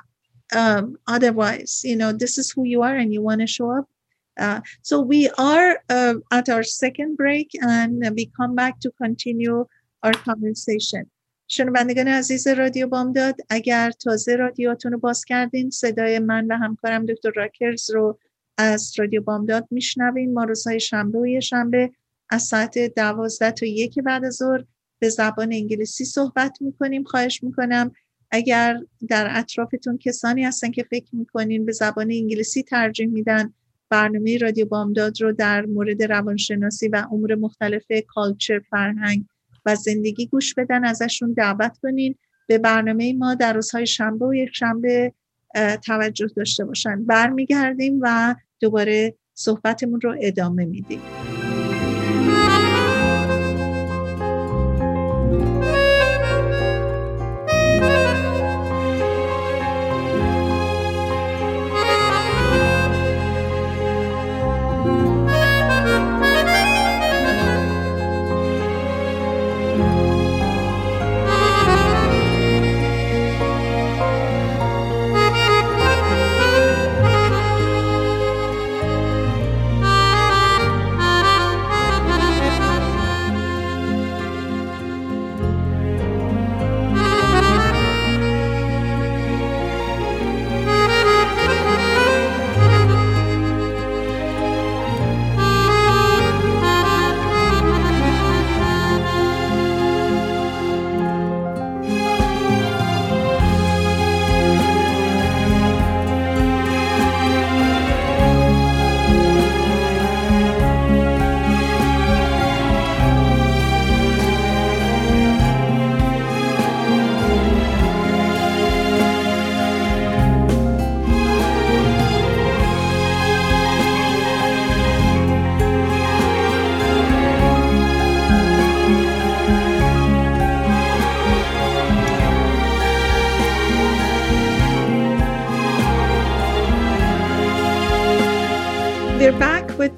[0.54, 1.82] um, otherwise.
[1.84, 3.86] You know this is who you are and you want to show up
[4.38, 9.64] uh, so we are uh, at our second break and we come back to continue
[10.02, 11.06] our conversation.
[11.48, 17.30] شنوندگان عزیز رادیو بامداد اگر تازه رادیوتون رو باز کردین صدای من و همکارم دکتر
[17.36, 18.18] راکرز رو
[18.58, 20.32] از رادیو بامداد میشنوین.
[20.34, 21.90] ما روزهای شنبه و شنبه
[22.30, 24.64] از ساعت دوازده تا یک بعد از ظهر
[24.98, 27.04] به زبان انگلیسی صحبت می‌کنیم.
[27.04, 27.92] خواهش می‌کنم
[28.30, 33.54] اگر در اطرافتون کسانی هستن که فکر می‌کنین به زبان انگلیسی ترجیح میدن
[33.92, 39.24] برنامه رادیو بامداد رو در مورد روانشناسی و امور مختلف کالچر فرهنگ
[39.66, 42.14] و زندگی گوش بدن ازشون دعوت کنین.
[42.46, 45.12] به برنامه ما در روزهای شنبه و یک شنبه
[45.84, 47.04] توجه داشته باشن.
[47.04, 51.00] برمیگردیم و دوباره صحبتمون رو ادامه میدیم.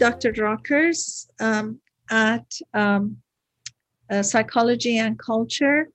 [0.04, 0.32] Dr.
[0.32, 3.16] Rockers um, at um,
[4.10, 5.88] uh, Psychology and Culture.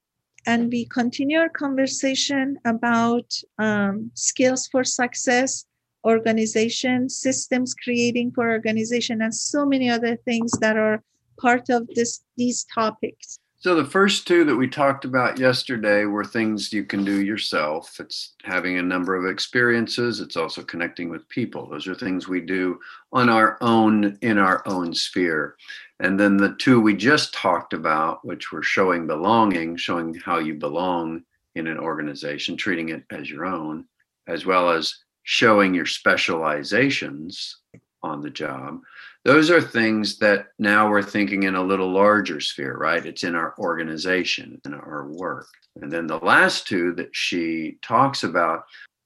[0.48, 5.66] And we continue our conversation about um, skills for success,
[6.08, 11.04] organization, systems creating for organization, and so many other things that are
[11.40, 13.38] part of this these topics.
[13.62, 18.00] So the first two that we talked about yesterday were things you can do yourself.
[18.00, 20.22] It's having a number of experiences.
[20.22, 21.68] It's also connecting with people.
[21.68, 22.80] Those are things we do
[23.12, 25.58] on our own in our own sphere.
[26.00, 30.54] And then the two we just talked about, which were showing belonging, showing how you
[30.54, 31.24] belong
[31.56, 33.84] in an organization, treating it as your own,
[34.26, 37.58] as well as showing your specializations
[38.04, 38.82] on the job
[39.26, 43.06] those are things that now we're thinking in a little larger sphere, right?
[43.06, 45.50] It's in our organization, in our work.
[45.82, 48.64] And then the last two that she talks about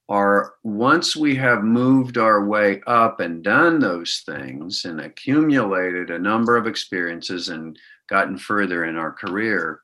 [0.08, 6.18] are once we have moved our way up and done those things and accumulated a
[6.18, 7.78] number of experiences and
[8.08, 9.80] gotten further in our career,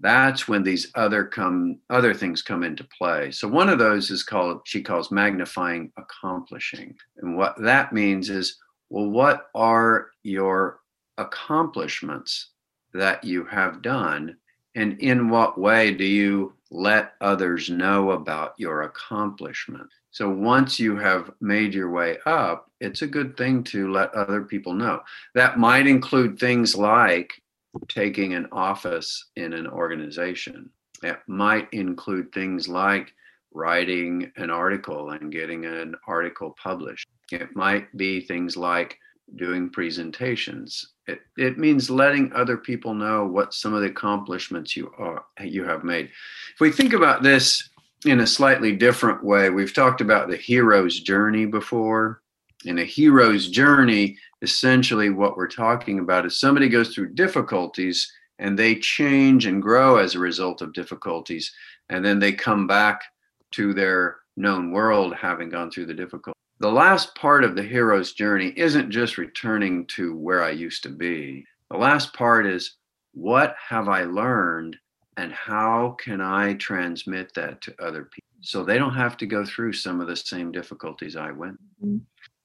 [0.00, 4.22] that's when these other come other things come into play so one of those is
[4.22, 8.58] called she calls magnifying accomplishing and what that means is
[8.90, 10.80] well, what are your
[11.18, 12.50] accomplishments
[12.94, 14.36] that you have done?
[14.74, 19.88] And in what way do you let others know about your accomplishment?
[20.10, 24.42] So once you have made your way up, it's a good thing to let other
[24.42, 25.02] people know.
[25.34, 27.42] That might include things like
[27.88, 30.70] taking an office in an organization.
[31.02, 33.12] It might include things like
[33.52, 37.08] writing an article and getting an article published.
[37.32, 38.98] It might be things like
[39.36, 40.94] doing presentations.
[41.06, 45.64] It, it means letting other people know what some of the accomplishments you are you
[45.64, 46.06] have made.
[46.54, 47.68] If we think about this
[48.04, 52.22] in a slightly different way, we've talked about the hero's journey before.
[52.64, 58.58] In a hero's journey, essentially what we're talking about is somebody goes through difficulties and
[58.58, 61.52] they change and grow as a result of difficulties,
[61.88, 63.02] and then they come back
[63.50, 68.12] to their known world having gone through the difficulty the last part of the hero's
[68.12, 71.44] journey isn't just returning to where I used to be.
[71.70, 72.76] The last part is
[73.14, 74.76] what have I learned
[75.16, 79.44] and how can I transmit that to other people so they don't have to go
[79.44, 81.58] through some of the same difficulties I went.
[81.84, 81.98] Mm-hmm.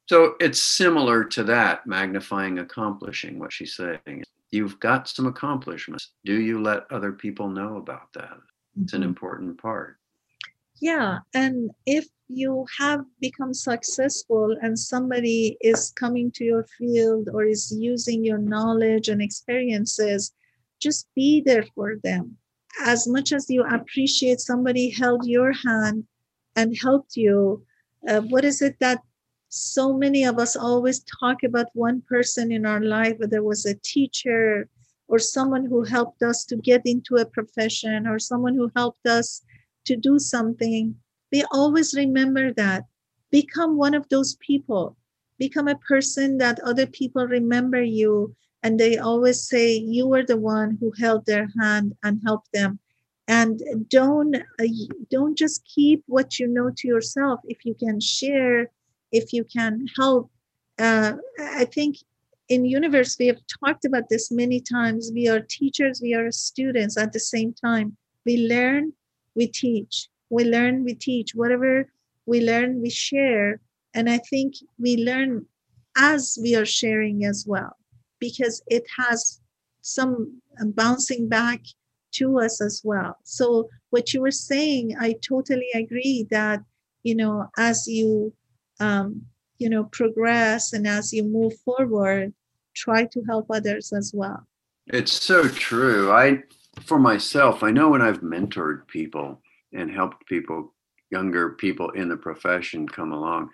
[0.06, 4.24] So it's similar to that, magnifying, accomplishing what she's saying.
[4.52, 6.12] You've got some accomplishments.
[6.26, 8.38] Do you let other people know about that?
[8.82, 9.10] It's an mm-hmm.
[9.10, 9.98] important part.
[10.82, 11.20] Yeah.
[11.34, 17.72] And if you have become successful and somebody is coming to your field or is
[17.72, 20.34] using your knowledge and experiences,
[20.82, 22.38] just be there for them.
[22.84, 26.06] As much as you appreciate somebody held your hand
[26.56, 27.64] and helped you,
[28.08, 29.00] uh, what is it that
[29.54, 33.68] so many of us always talk about one person in our life, whether it was
[33.68, 34.68] a teacher
[35.08, 39.44] or someone who helped us to get into a profession or someone who helped us
[39.86, 40.96] to do something.
[41.32, 42.86] We always remember that.
[43.30, 44.98] Become one of those people.
[45.38, 50.38] Become a person that other people remember you and they always say you were the
[50.38, 52.80] one who held their hand and helped them
[53.28, 54.66] and don't uh,
[55.10, 58.70] don't just keep what you know to yourself if you can share
[59.14, 60.30] if you can help.
[60.78, 61.98] Uh, I think
[62.50, 65.12] in universe we have talked about this many times.
[65.14, 67.96] We are teachers, we are students at the same time.
[68.26, 68.92] We learn,
[69.36, 70.10] we teach.
[70.30, 71.30] We learn, we teach.
[71.36, 71.72] Whatever
[72.26, 73.62] we learn, we share.
[73.94, 75.46] And I think we learn
[75.96, 77.78] as we are sharing as well,
[78.20, 79.40] because it has
[79.82, 81.62] some bouncing back
[82.14, 83.18] to us as well.
[83.24, 86.62] So what you were saying, I totally agree that,
[87.04, 88.34] you know, as you
[88.80, 89.22] um,
[89.58, 92.34] you know progress and as you move forward
[92.76, 94.48] try to help others as well.
[94.88, 96.12] It's so true.
[96.12, 96.44] I
[96.82, 99.42] for myself i know when i've mentored people
[99.74, 100.74] and helped people
[101.12, 103.50] younger people in the profession come along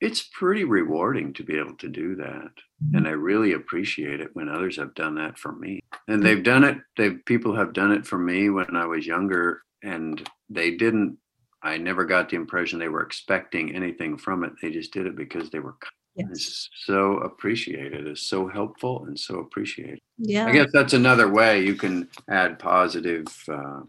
[0.00, 2.26] it's pretty rewarding to be able to do that.
[2.26, 2.96] Mm-hmm.
[2.96, 5.80] and i really appreciate it when others have done that for me.
[6.08, 9.62] And they've done it they people have done it for me when i was younger
[9.82, 11.18] and they didn't
[11.64, 14.52] I never got the impression they were expecting anything from it.
[14.60, 15.76] They just did it because they were
[16.14, 16.68] yes.
[16.84, 18.06] so appreciated.
[18.06, 19.98] It's so helpful and so appreciated.
[20.18, 20.46] Yeah.
[20.46, 23.80] I guess that's another way you can add positive uh,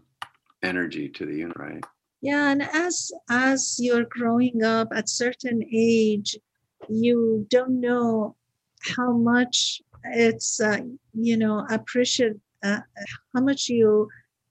[0.62, 1.84] energy to the unit, right?
[2.22, 6.36] Yeah, and as as you're growing up at certain age,
[6.88, 8.36] you don't know
[8.96, 10.78] how much it's uh,
[11.12, 12.32] you know appreciate
[12.64, 12.80] uh,
[13.34, 14.08] how much you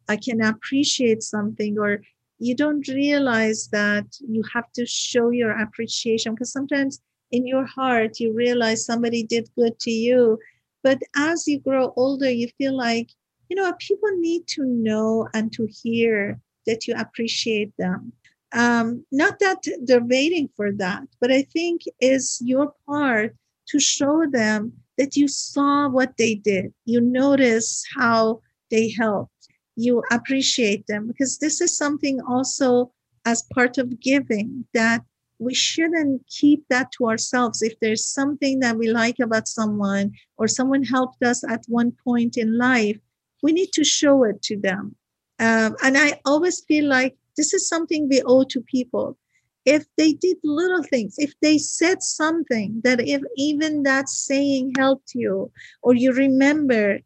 [0.08, 2.02] I can appreciate something or
[2.40, 8.20] you don't realize that you have to show your appreciation because sometimes in your heart
[8.20, 10.38] you realize somebody did good to you.
[10.84, 13.10] But as you grow older you feel like
[13.50, 18.14] you know people need to know and to hear that you appreciate them.
[18.54, 23.36] Um, not that they're waiting for that but i think is your part
[23.68, 26.74] to show them that you saw what they did.
[26.86, 29.32] You notice how they helped
[29.76, 32.92] you appreciate them because this is something also
[33.26, 35.04] as part of giving that
[35.40, 37.62] we shouldn't keep that to ourselves.
[37.62, 42.38] If there's something that we like about someone or someone helped us at one point
[42.38, 42.98] in life
[43.46, 44.96] we need to show it to them.
[45.38, 49.18] Um, and i always feel like this is something we owe to people.
[49.66, 55.12] If they did little things if they said something that if even that saying helped
[55.14, 55.52] you
[55.84, 57.04] or you remembered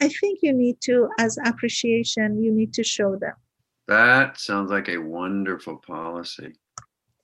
[0.00, 3.34] I think you need to, as appreciation, you need to show them.
[3.88, 6.52] That sounds like a wonderful policy.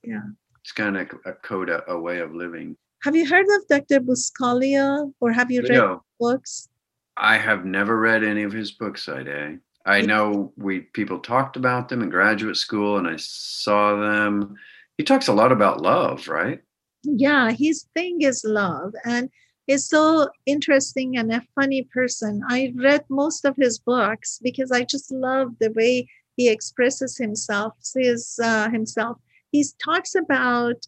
[0.03, 0.21] Yeah.
[0.61, 2.75] It's kind of a code, a, a way of living.
[3.03, 4.01] Have you heard of Dr.
[4.01, 6.03] Buscaglia or have you read no.
[6.19, 6.67] books?
[7.15, 9.57] I have never read any of his books, Ida.
[9.85, 14.55] I know we people talked about them in graduate school and I saw them.
[14.97, 16.59] He talks a lot about love, right?
[17.03, 18.93] Yeah, his thing is love.
[19.05, 19.29] And
[19.67, 22.41] is so interesting and a funny person.
[22.49, 26.07] I read most of his books because I just love the way
[26.37, 27.73] he expresses himself.
[27.79, 29.17] Says uh, himself.
[29.51, 30.87] He talks about,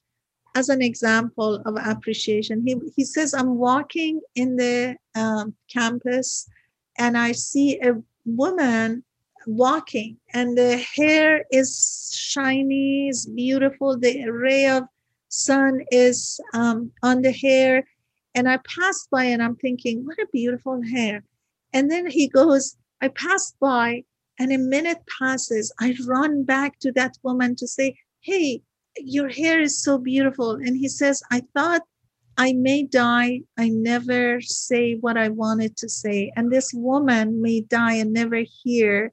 [0.56, 2.64] as an example of appreciation.
[2.66, 6.48] He he says, "I'm walking in the um, campus,
[6.98, 9.04] and I see a woman."
[9.48, 14.84] walking and the hair is shiny is beautiful the ray of
[15.30, 17.84] sun is um, on the hair
[18.40, 21.26] and I passed by and I'm thinking, what a beautiful hair.
[21.74, 24.06] And then he goes, I passed by
[24.40, 25.74] and a minute passes.
[25.82, 28.62] I run back to that woman to say, Hey,
[28.96, 30.52] your hair is so beautiful.
[30.52, 31.82] And he says, I thought
[32.38, 33.42] I may die.
[33.58, 36.32] I never say what I wanted to say.
[36.38, 39.12] And this woman may die and never hear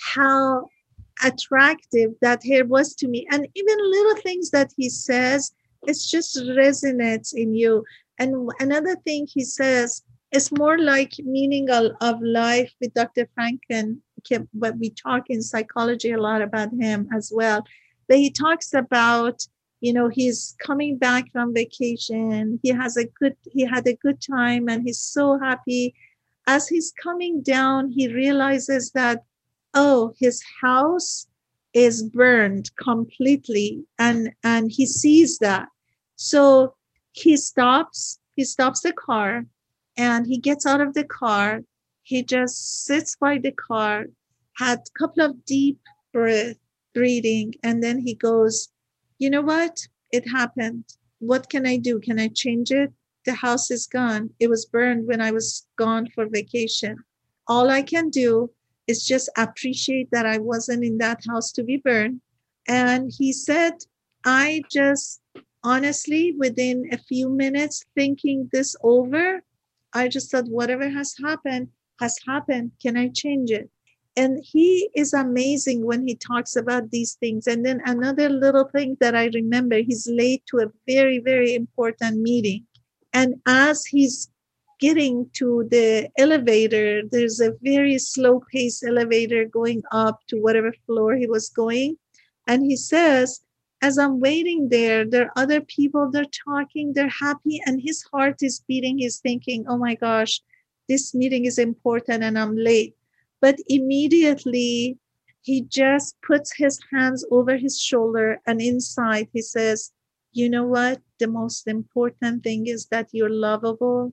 [0.00, 0.68] how
[1.24, 3.26] attractive that hair was to me.
[3.32, 5.52] And even little things that he says
[5.86, 7.84] it's just resonates in you.
[8.18, 13.28] And another thing he says, it's more like meaning of, of life with Dr.
[13.38, 13.98] Frankl,
[14.52, 17.64] but we talk in psychology a lot about him as well.
[18.08, 19.46] But he talks about,
[19.80, 22.60] you know, he's coming back from vacation.
[22.62, 25.94] He has a good, he had a good time and he's so happy.
[26.46, 29.22] As he's coming down, he realizes that,
[29.74, 31.26] oh, his house
[31.74, 35.68] is burned completely and and he sees that
[36.16, 36.74] so
[37.22, 39.44] he stops he stops the car
[39.96, 41.62] and he gets out of the car.
[42.02, 44.06] He just sits by the car
[44.58, 45.78] had a couple of deep
[46.12, 46.56] breath
[46.94, 48.68] breathing and then he goes
[49.18, 49.76] you know what?
[50.12, 50.84] It happened.
[51.18, 51.98] What can i do?
[52.00, 52.92] Can i change it?
[53.24, 54.30] The house is gone.
[54.38, 56.96] It was burned when i was gone for vacation.
[57.46, 58.50] All i can do
[58.86, 62.20] is just appreciate that I wasn't in that house to be burned.
[62.66, 63.74] And he said,
[64.24, 65.20] I just
[65.64, 69.42] honestly, within a few minutes, thinking this over,
[69.92, 71.68] I just thought, whatever has happened
[72.00, 72.72] has happened.
[72.80, 73.70] Can I change it?
[74.16, 77.46] And he is amazing when he talks about these things.
[77.46, 82.20] And then another little thing that I remember, he's late to a very, very important
[82.20, 82.66] meeting.
[83.12, 84.28] And as he's
[84.80, 91.14] getting to the elevator, there's a very slow pace elevator going up to whatever floor
[91.14, 91.96] he was going.
[92.46, 93.40] And he says,
[93.80, 98.42] as I'm waiting there, there are other people, they're talking, they're happy, and his heart
[98.42, 98.98] is beating.
[98.98, 100.40] He's thinking, oh my gosh,
[100.88, 102.96] this meeting is important and I'm late.
[103.40, 104.98] But immediately,
[105.42, 109.92] he just puts his hands over his shoulder and inside he says,
[110.32, 111.00] you know what?
[111.20, 114.12] The most important thing is that you're lovable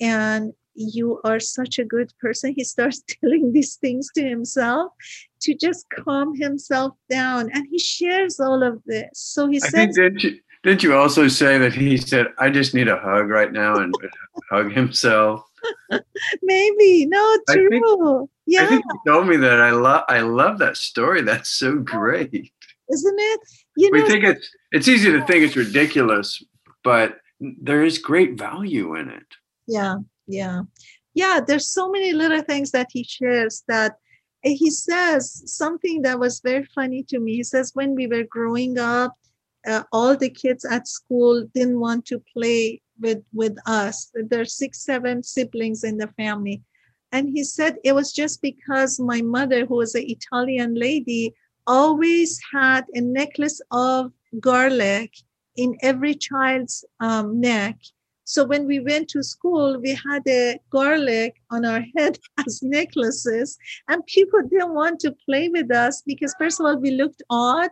[0.00, 2.54] and you are such a good person.
[2.54, 4.92] He starts telling these things to himself
[5.40, 7.50] to just calm himself down.
[7.52, 9.10] And he shares all of this.
[9.14, 12.74] So he I says, didn't, you, didn't you also say that he said, I just
[12.74, 13.94] need a hug right now and
[14.50, 15.42] hug himself?
[16.42, 17.06] Maybe.
[17.06, 17.66] No, true.
[17.66, 18.62] I think, yeah.
[18.62, 19.60] I think you told me that.
[19.60, 21.22] I love I love that story.
[21.22, 22.52] That's so great.
[22.90, 23.40] Isn't it?
[23.78, 26.42] You know, we think it's it's easy to think it's ridiculous,
[26.82, 29.26] but there is great value in it
[29.66, 29.96] yeah
[30.26, 30.62] yeah.
[31.14, 33.96] Yeah there's so many little things that he shares that
[34.44, 37.36] eh, he says something that was very funny to me.
[37.36, 39.14] He says when we were growing up
[39.66, 44.10] uh, all the kids at school didn't want to play with with us.
[44.14, 46.62] There's six seven siblings in the family.
[47.12, 51.32] And he said it was just because my mother who was an italian lady
[51.66, 55.12] always had a necklace of garlic
[55.56, 57.76] in every child's um, neck
[58.24, 63.58] so when we went to school, we had a garlic on our head as necklaces,
[63.88, 67.70] and people didn't want to play with us because, first of all, we looked odd.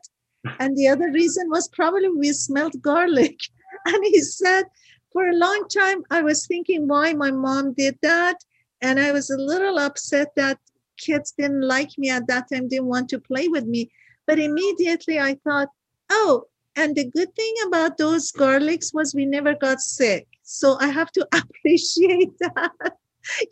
[0.58, 3.38] And the other reason was probably we smelled garlic.
[3.84, 4.64] And he said,
[5.12, 8.36] for a long time, I was thinking why my mom did that.
[8.80, 10.58] And I was a little upset that
[10.98, 13.90] kids didn't like me at that time, didn't want to play with me.
[14.26, 15.68] But immediately I thought,
[16.10, 16.44] oh,
[16.76, 20.28] and the good thing about those garlics was we never got sick.
[20.42, 22.72] So I have to appreciate that,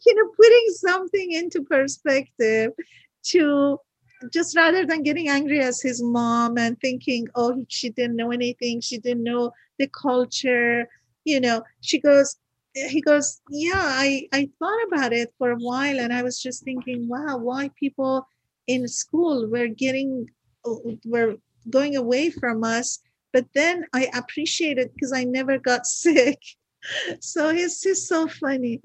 [0.06, 2.72] you know, putting something into perspective
[3.26, 3.78] to
[4.32, 8.80] just rather than getting angry as his mom and thinking, oh, she didn't know anything,
[8.80, 10.88] she didn't know the culture,
[11.24, 12.36] you know, she goes,
[12.74, 16.64] he goes, yeah, I, I thought about it for a while and I was just
[16.64, 18.26] thinking, wow, why people
[18.66, 20.28] in school were getting,
[21.04, 21.36] were
[21.70, 23.00] going away from us.
[23.32, 26.38] But then I appreciate it because I never got sick
[27.20, 28.80] so he's just so funny.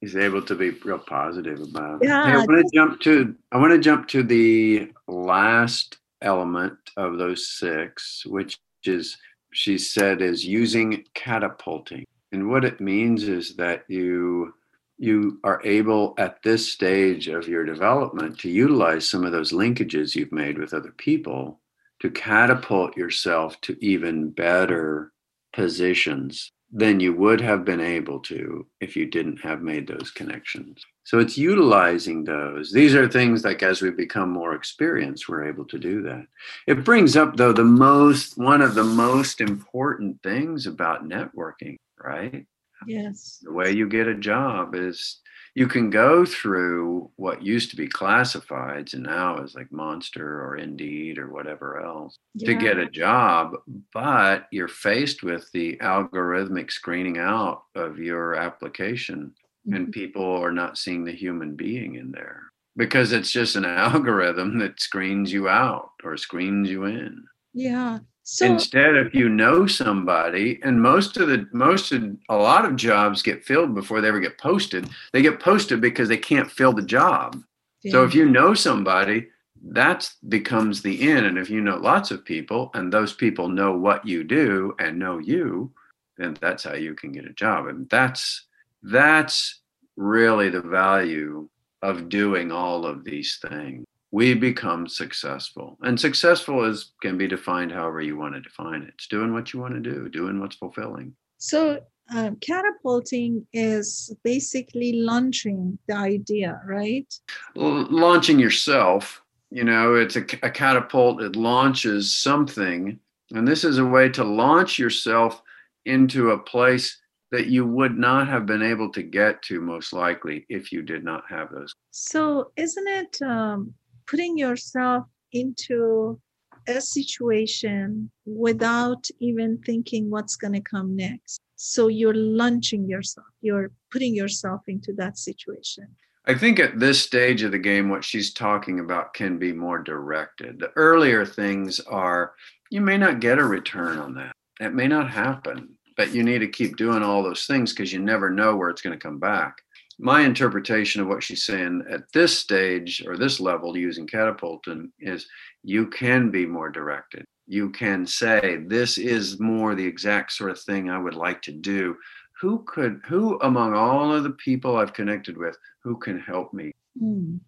[0.00, 2.08] He's able to be real positive about it.
[2.08, 6.78] Yeah, hey, I want to jump to I want to jump to the last element
[6.96, 9.18] of those six, which is
[9.52, 12.04] she said is using catapulting.
[12.32, 14.54] And what it means is that you
[14.98, 20.14] you are able at this stage of your development to utilize some of those linkages
[20.14, 21.60] you've made with other people
[22.00, 25.12] to catapult yourself to even better
[25.54, 30.84] positions than you would have been able to if you didn't have made those connections.
[31.04, 32.72] So it's utilizing those.
[32.72, 36.26] These are things like as we become more experienced, we're able to do that.
[36.68, 42.46] It brings up, though, the most, one of the most important things about networking, right?
[42.86, 43.40] Yes.
[43.42, 45.20] The way you get a job is
[45.60, 50.56] you can go through what used to be classifieds and now is like Monster or
[50.56, 52.46] Indeed or whatever else yeah.
[52.46, 53.52] to get a job,
[53.92, 59.34] but you're faced with the algorithmic screening out of your application,
[59.68, 59.76] mm-hmm.
[59.76, 62.44] and people are not seeing the human being in there
[62.78, 67.22] because it's just an algorithm that screens you out or screens you in.
[67.52, 67.98] Yeah.
[68.32, 72.76] So Instead, if you know somebody, and most of the most of a lot of
[72.76, 74.88] jobs get filled before they ever get posted.
[75.12, 77.42] They get posted because they can't fill the job.
[77.88, 79.26] So if you know somebody,
[79.64, 81.24] that becomes the in.
[81.24, 84.96] And if you know lots of people and those people know what you do and
[84.96, 85.72] know you,
[86.16, 87.66] then that's how you can get a job.
[87.66, 88.46] And that's
[88.84, 89.60] that's
[89.96, 91.48] really the value
[91.82, 93.84] of doing all of these things.
[94.12, 95.78] We become successful.
[95.82, 98.94] And successful is can be defined however you want to define it.
[98.94, 101.14] It's doing what you want to do, doing what's fulfilling.
[101.38, 101.80] So
[102.14, 107.12] um, catapulting is basically launching the idea, right?
[107.56, 112.98] L- launching yourself, you know, it's a, a catapult, it launches something.
[113.32, 115.40] And this is a way to launch yourself
[115.84, 117.00] into a place
[117.30, 121.04] that you would not have been able to get to most likely if you did
[121.04, 121.72] not have those.
[121.92, 123.72] So, isn't it um,
[124.10, 126.20] putting yourself into
[126.66, 131.40] a situation without even thinking what's going to come next?
[131.56, 135.86] So, you're launching yourself, you're putting yourself into that situation.
[136.26, 139.78] I think at this stage of the game, what she's talking about can be more
[139.78, 140.58] directed.
[140.58, 142.34] The earlier things are,
[142.70, 144.32] you may not get a return on that.
[144.60, 147.98] It may not happen but you need to keep doing all those things because you
[147.98, 149.58] never know where it's going to come back.
[150.02, 155.26] My interpretation of what she's saying at this stage or this level using catapulting is
[155.62, 157.26] you can be more directed.
[157.46, 161.52] You can say, This is more the exact sort of thing I would like to
[161.52, 161.96] do.
[162.40, 166.72] Who could, who among all of the people I've connected with, who can help me?
[167.00, 167.40] Mm.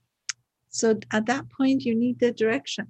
[0.68, 2.86] So at that point, you need the direction.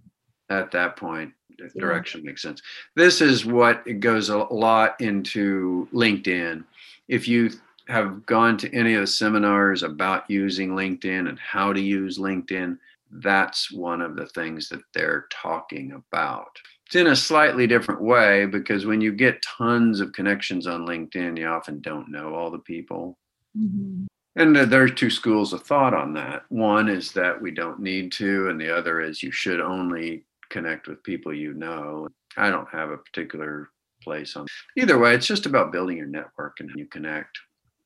[0.51, 1.33] At that point,
[1.77, 2.31] direction yeah.
[2.31, 2.61] makes sense.
[2.97, 6.65] This is what it goes a lot into LinkedIn.
[7.07, 7.51] If you
[7.93, 12.79] have gone to any of the seminars about using LinkedIn and how to use LinkedIn,
[13.11, 16.59] that's one of the things that they're talking about.
[16.87, 21.39] It's in a slightly different way because when you get tons of connections on LinkedIn,
[21.39, 23.19] you often don't know all the people.
[23.57, 24.07] Mm-hmm.
[24.37, 26.45] And there are two schools of thought on that.
[26.49, 30.89] One is that we don't need to, and the other is you should only connect
[30.89, 32.09] with people you know.
[32.39, 33.69] I don't have a particular
[34.03, 35.15] place on either way.
[35.15, 37.39] It's just about building your network and how you connect.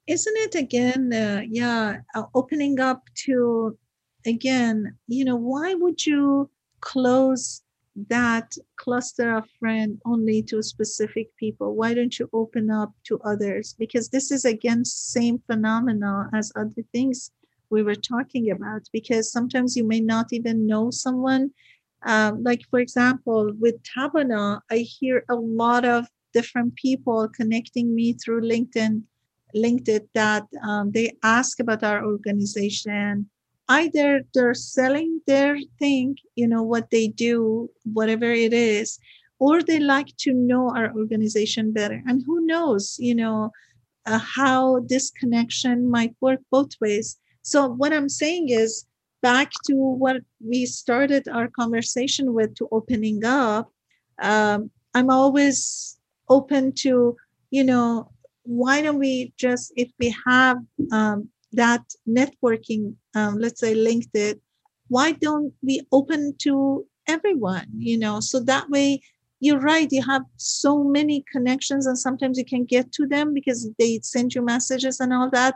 [0.07, 1.13] Isn't it again?
[1.13, 3.77] Uh, yeah, uh, opening up to
[4.25, 4.97] again.
[5.09, 6.51] You know, why would you
[6.81, 7.63] close
[8.09, 13.75] that cluster of friend only to specific people why don't you open up to others
[13.79, 17.31] because this is again same phenomena as other things
[17.71, 21.51] we were talking about because sometimes you may not even know someone
[22.07, 28.13] um, like for example, with Tabana, I hear a lot of different people connecting me
[28.13, 29.03] through LinkedIn,
[29.55, 33.29] LinkedIn that um, they ask about our organization.
[33.69, 38.99] Either they're selling their thing, you know, what they do, whatever it is,
[39.39, 42.03] or they like to know our organization better.
[42.07, 43.51] And who knows, you know,
[44.07, 47.19] uh, how this connection might work both ways.
[47.43, 48.87] So what I'm saying is
[49.23, 53.73] back to what we started our conversation with to opening up
[54.23, 57.17] um, i'm always open to
[57.51, 58.09] you know
[58.47, 60.59] why don't we just if we have
[60.93, 64.39] um, that networking um, let's say linkedin
[64.89, 69.01] why don't we open to everyone you know so that way
[69.41, 73.69] you're right you have so many connections and sometimes you can get to them because
[73.79, 75.55] they send you messages and all that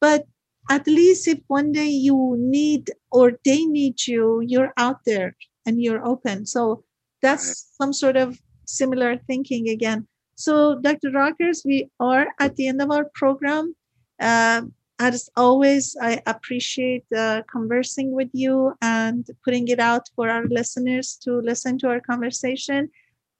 [0.00, 0.24] but
[0.70, 5.34] at least if one day you need or they need you, you're out there
[5.66, 6.44] and you're open.
[6.46, 6.84] So
[7.22, 10.06] that's some sort of similar thinking again.
[10.38, 11.10] So, Dr.
[11.10, 13.74] Rockers, we are at the end of our program.
[14.20, 14.62] Uh,
[15.00, 21.18] as always, I appreciate uh, conversing with you and putting it out for our listeners
[21.24, 22.88] to listen to our conversation.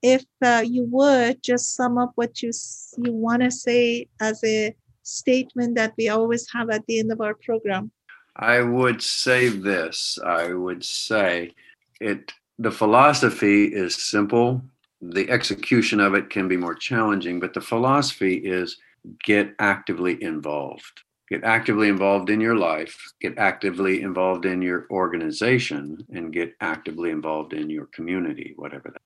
[0.03, 2.51] If uh, you would just sum up what you
[3.05, 4.75] you want to say as a
[5.05, 7.93] statement that we always have at the end of our program?
[8.35, 10.19] I would say this.
[10.25, 11.55] I would say
[12.01, 14.63] it the philosophy is simple.
[15.01, 18.79] The execution of it can be more challenging, but the philosophy is
[19.25, 21.03] get actively involved.
[21.31, 27.11] Get actively involved in your life, get actively involved in your organization, and get actively
[27.11, 29.03] involved in your community, whatever that.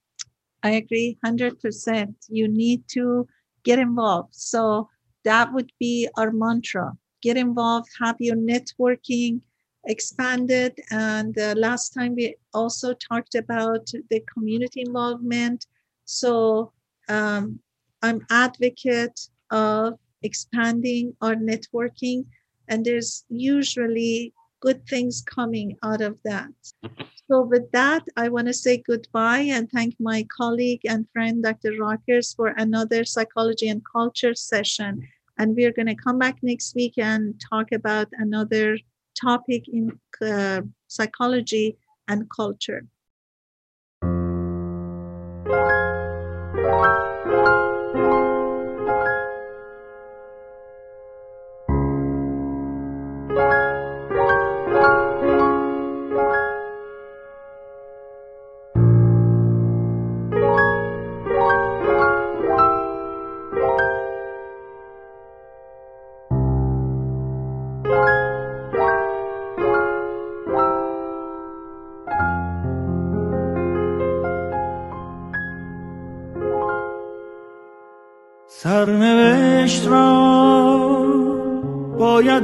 [0.63, 2.15] I agree 100%.
[2.29, 3.27] You need to
[3.65, 4.35] get involved.
[4.35, 4.89] So
[5.25, 9.41] that would be our mantra get involved have your networking
[9.87, 15.67] expanded and uh, last time we also talked about the community involvement
[16.05, 16.73] so
[17.09, 17.59] um,
[18.03, 22.25] i'm advocate of expanding our networking
[22.69, 24.33] and there's usually
[24.63, 26.53] good things coming out of that.
[27.31, 31.73] So, with that, I want to say goodbye and thank my colleague and friend, Dr.
[31.81, 35.09] Rockers, for another psychology and culture session.
[35.39, 38.77] And we're going to come back next week and talk about another
[39.19, 42.85] topic in uh, psychology and culture.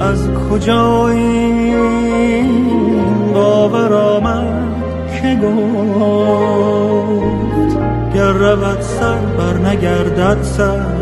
[0.00, 1.78] از کجا این
[3.34, 4.60] باور آمد
[5.22, 7.20] که گفت
[8.14, 10.99] گر رود سر بر نگردد سر.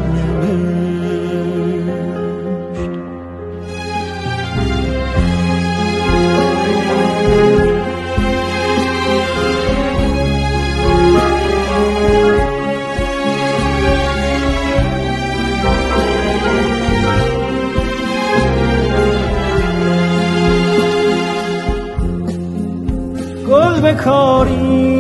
[23.81, 24.99] بکاری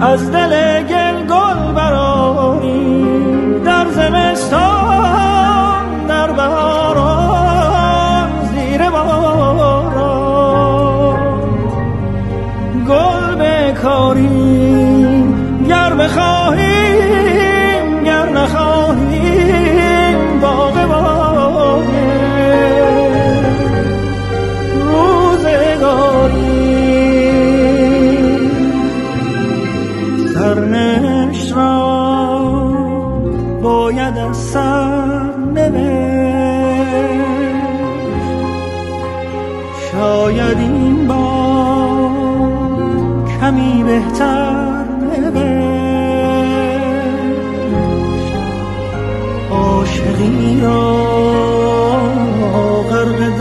[0.00, 0.71] از دل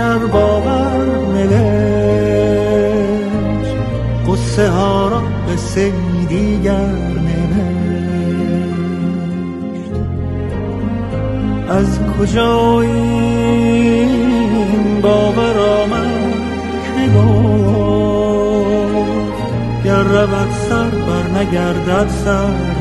[0.01, 1.65] در باور نوشت.
[4.27, 5.91] قصه ها را قصه
[6.29, 6.91] دیگر
[7.27, 8.71] نوشت.
[11.69, 14.11] از کجا این
[15.01, 16.33] باور آمد
[16.83, 18.21] که گفت
[19.85, 22.80] گر رود سر بر نگردد سر.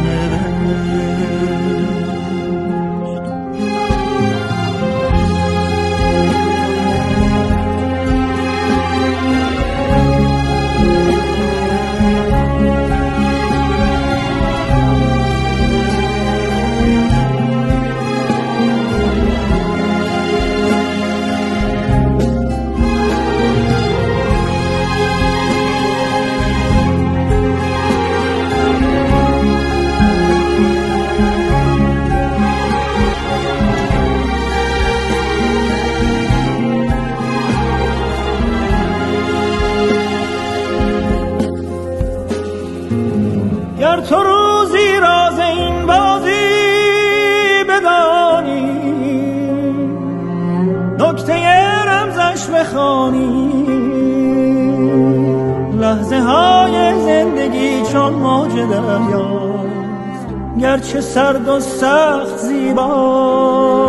[58.66, 60.26] موج دریاست
[60.60, 63.80] گرچه سرد و سخت زیباست.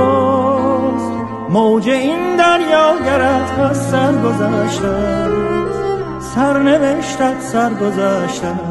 [1.49, 5.27] موج این دریا گرد از سر گذشته
[6.35, 8.70] سر نوشتت سر گذشته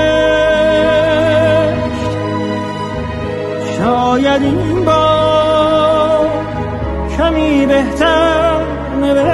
[4.11, 6.29] شاید این بار
[7.17, 8.61] کمی بهتر
[9.01, 9.31] نوشت.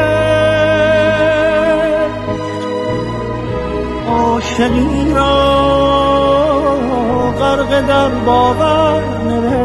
[4.10, 5.36] عاشقی را
[7.40, 9.58] غرق در باور نوشت.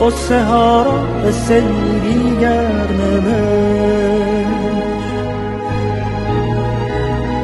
[0.00, 0.86] قصه ها
[1.22, 1.60] را به
[2.00, 4.48] دیگر نوشت.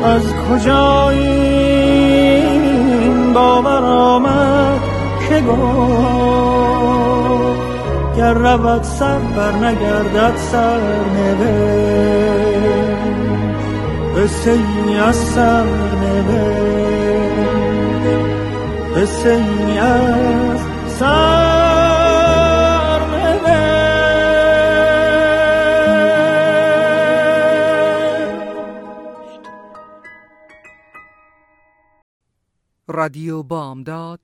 [0.05, 1.13] از کجا
[5.47, 7.05] گفت
[8.17, 10.81] گر رود سر بر نگردد سر
[14.17, 15.67] قصه ای از سر
[18.97, 20.61] قصه ای از
[20.99, 21.55] سر
[32.89, 34.24] رادیو بامداد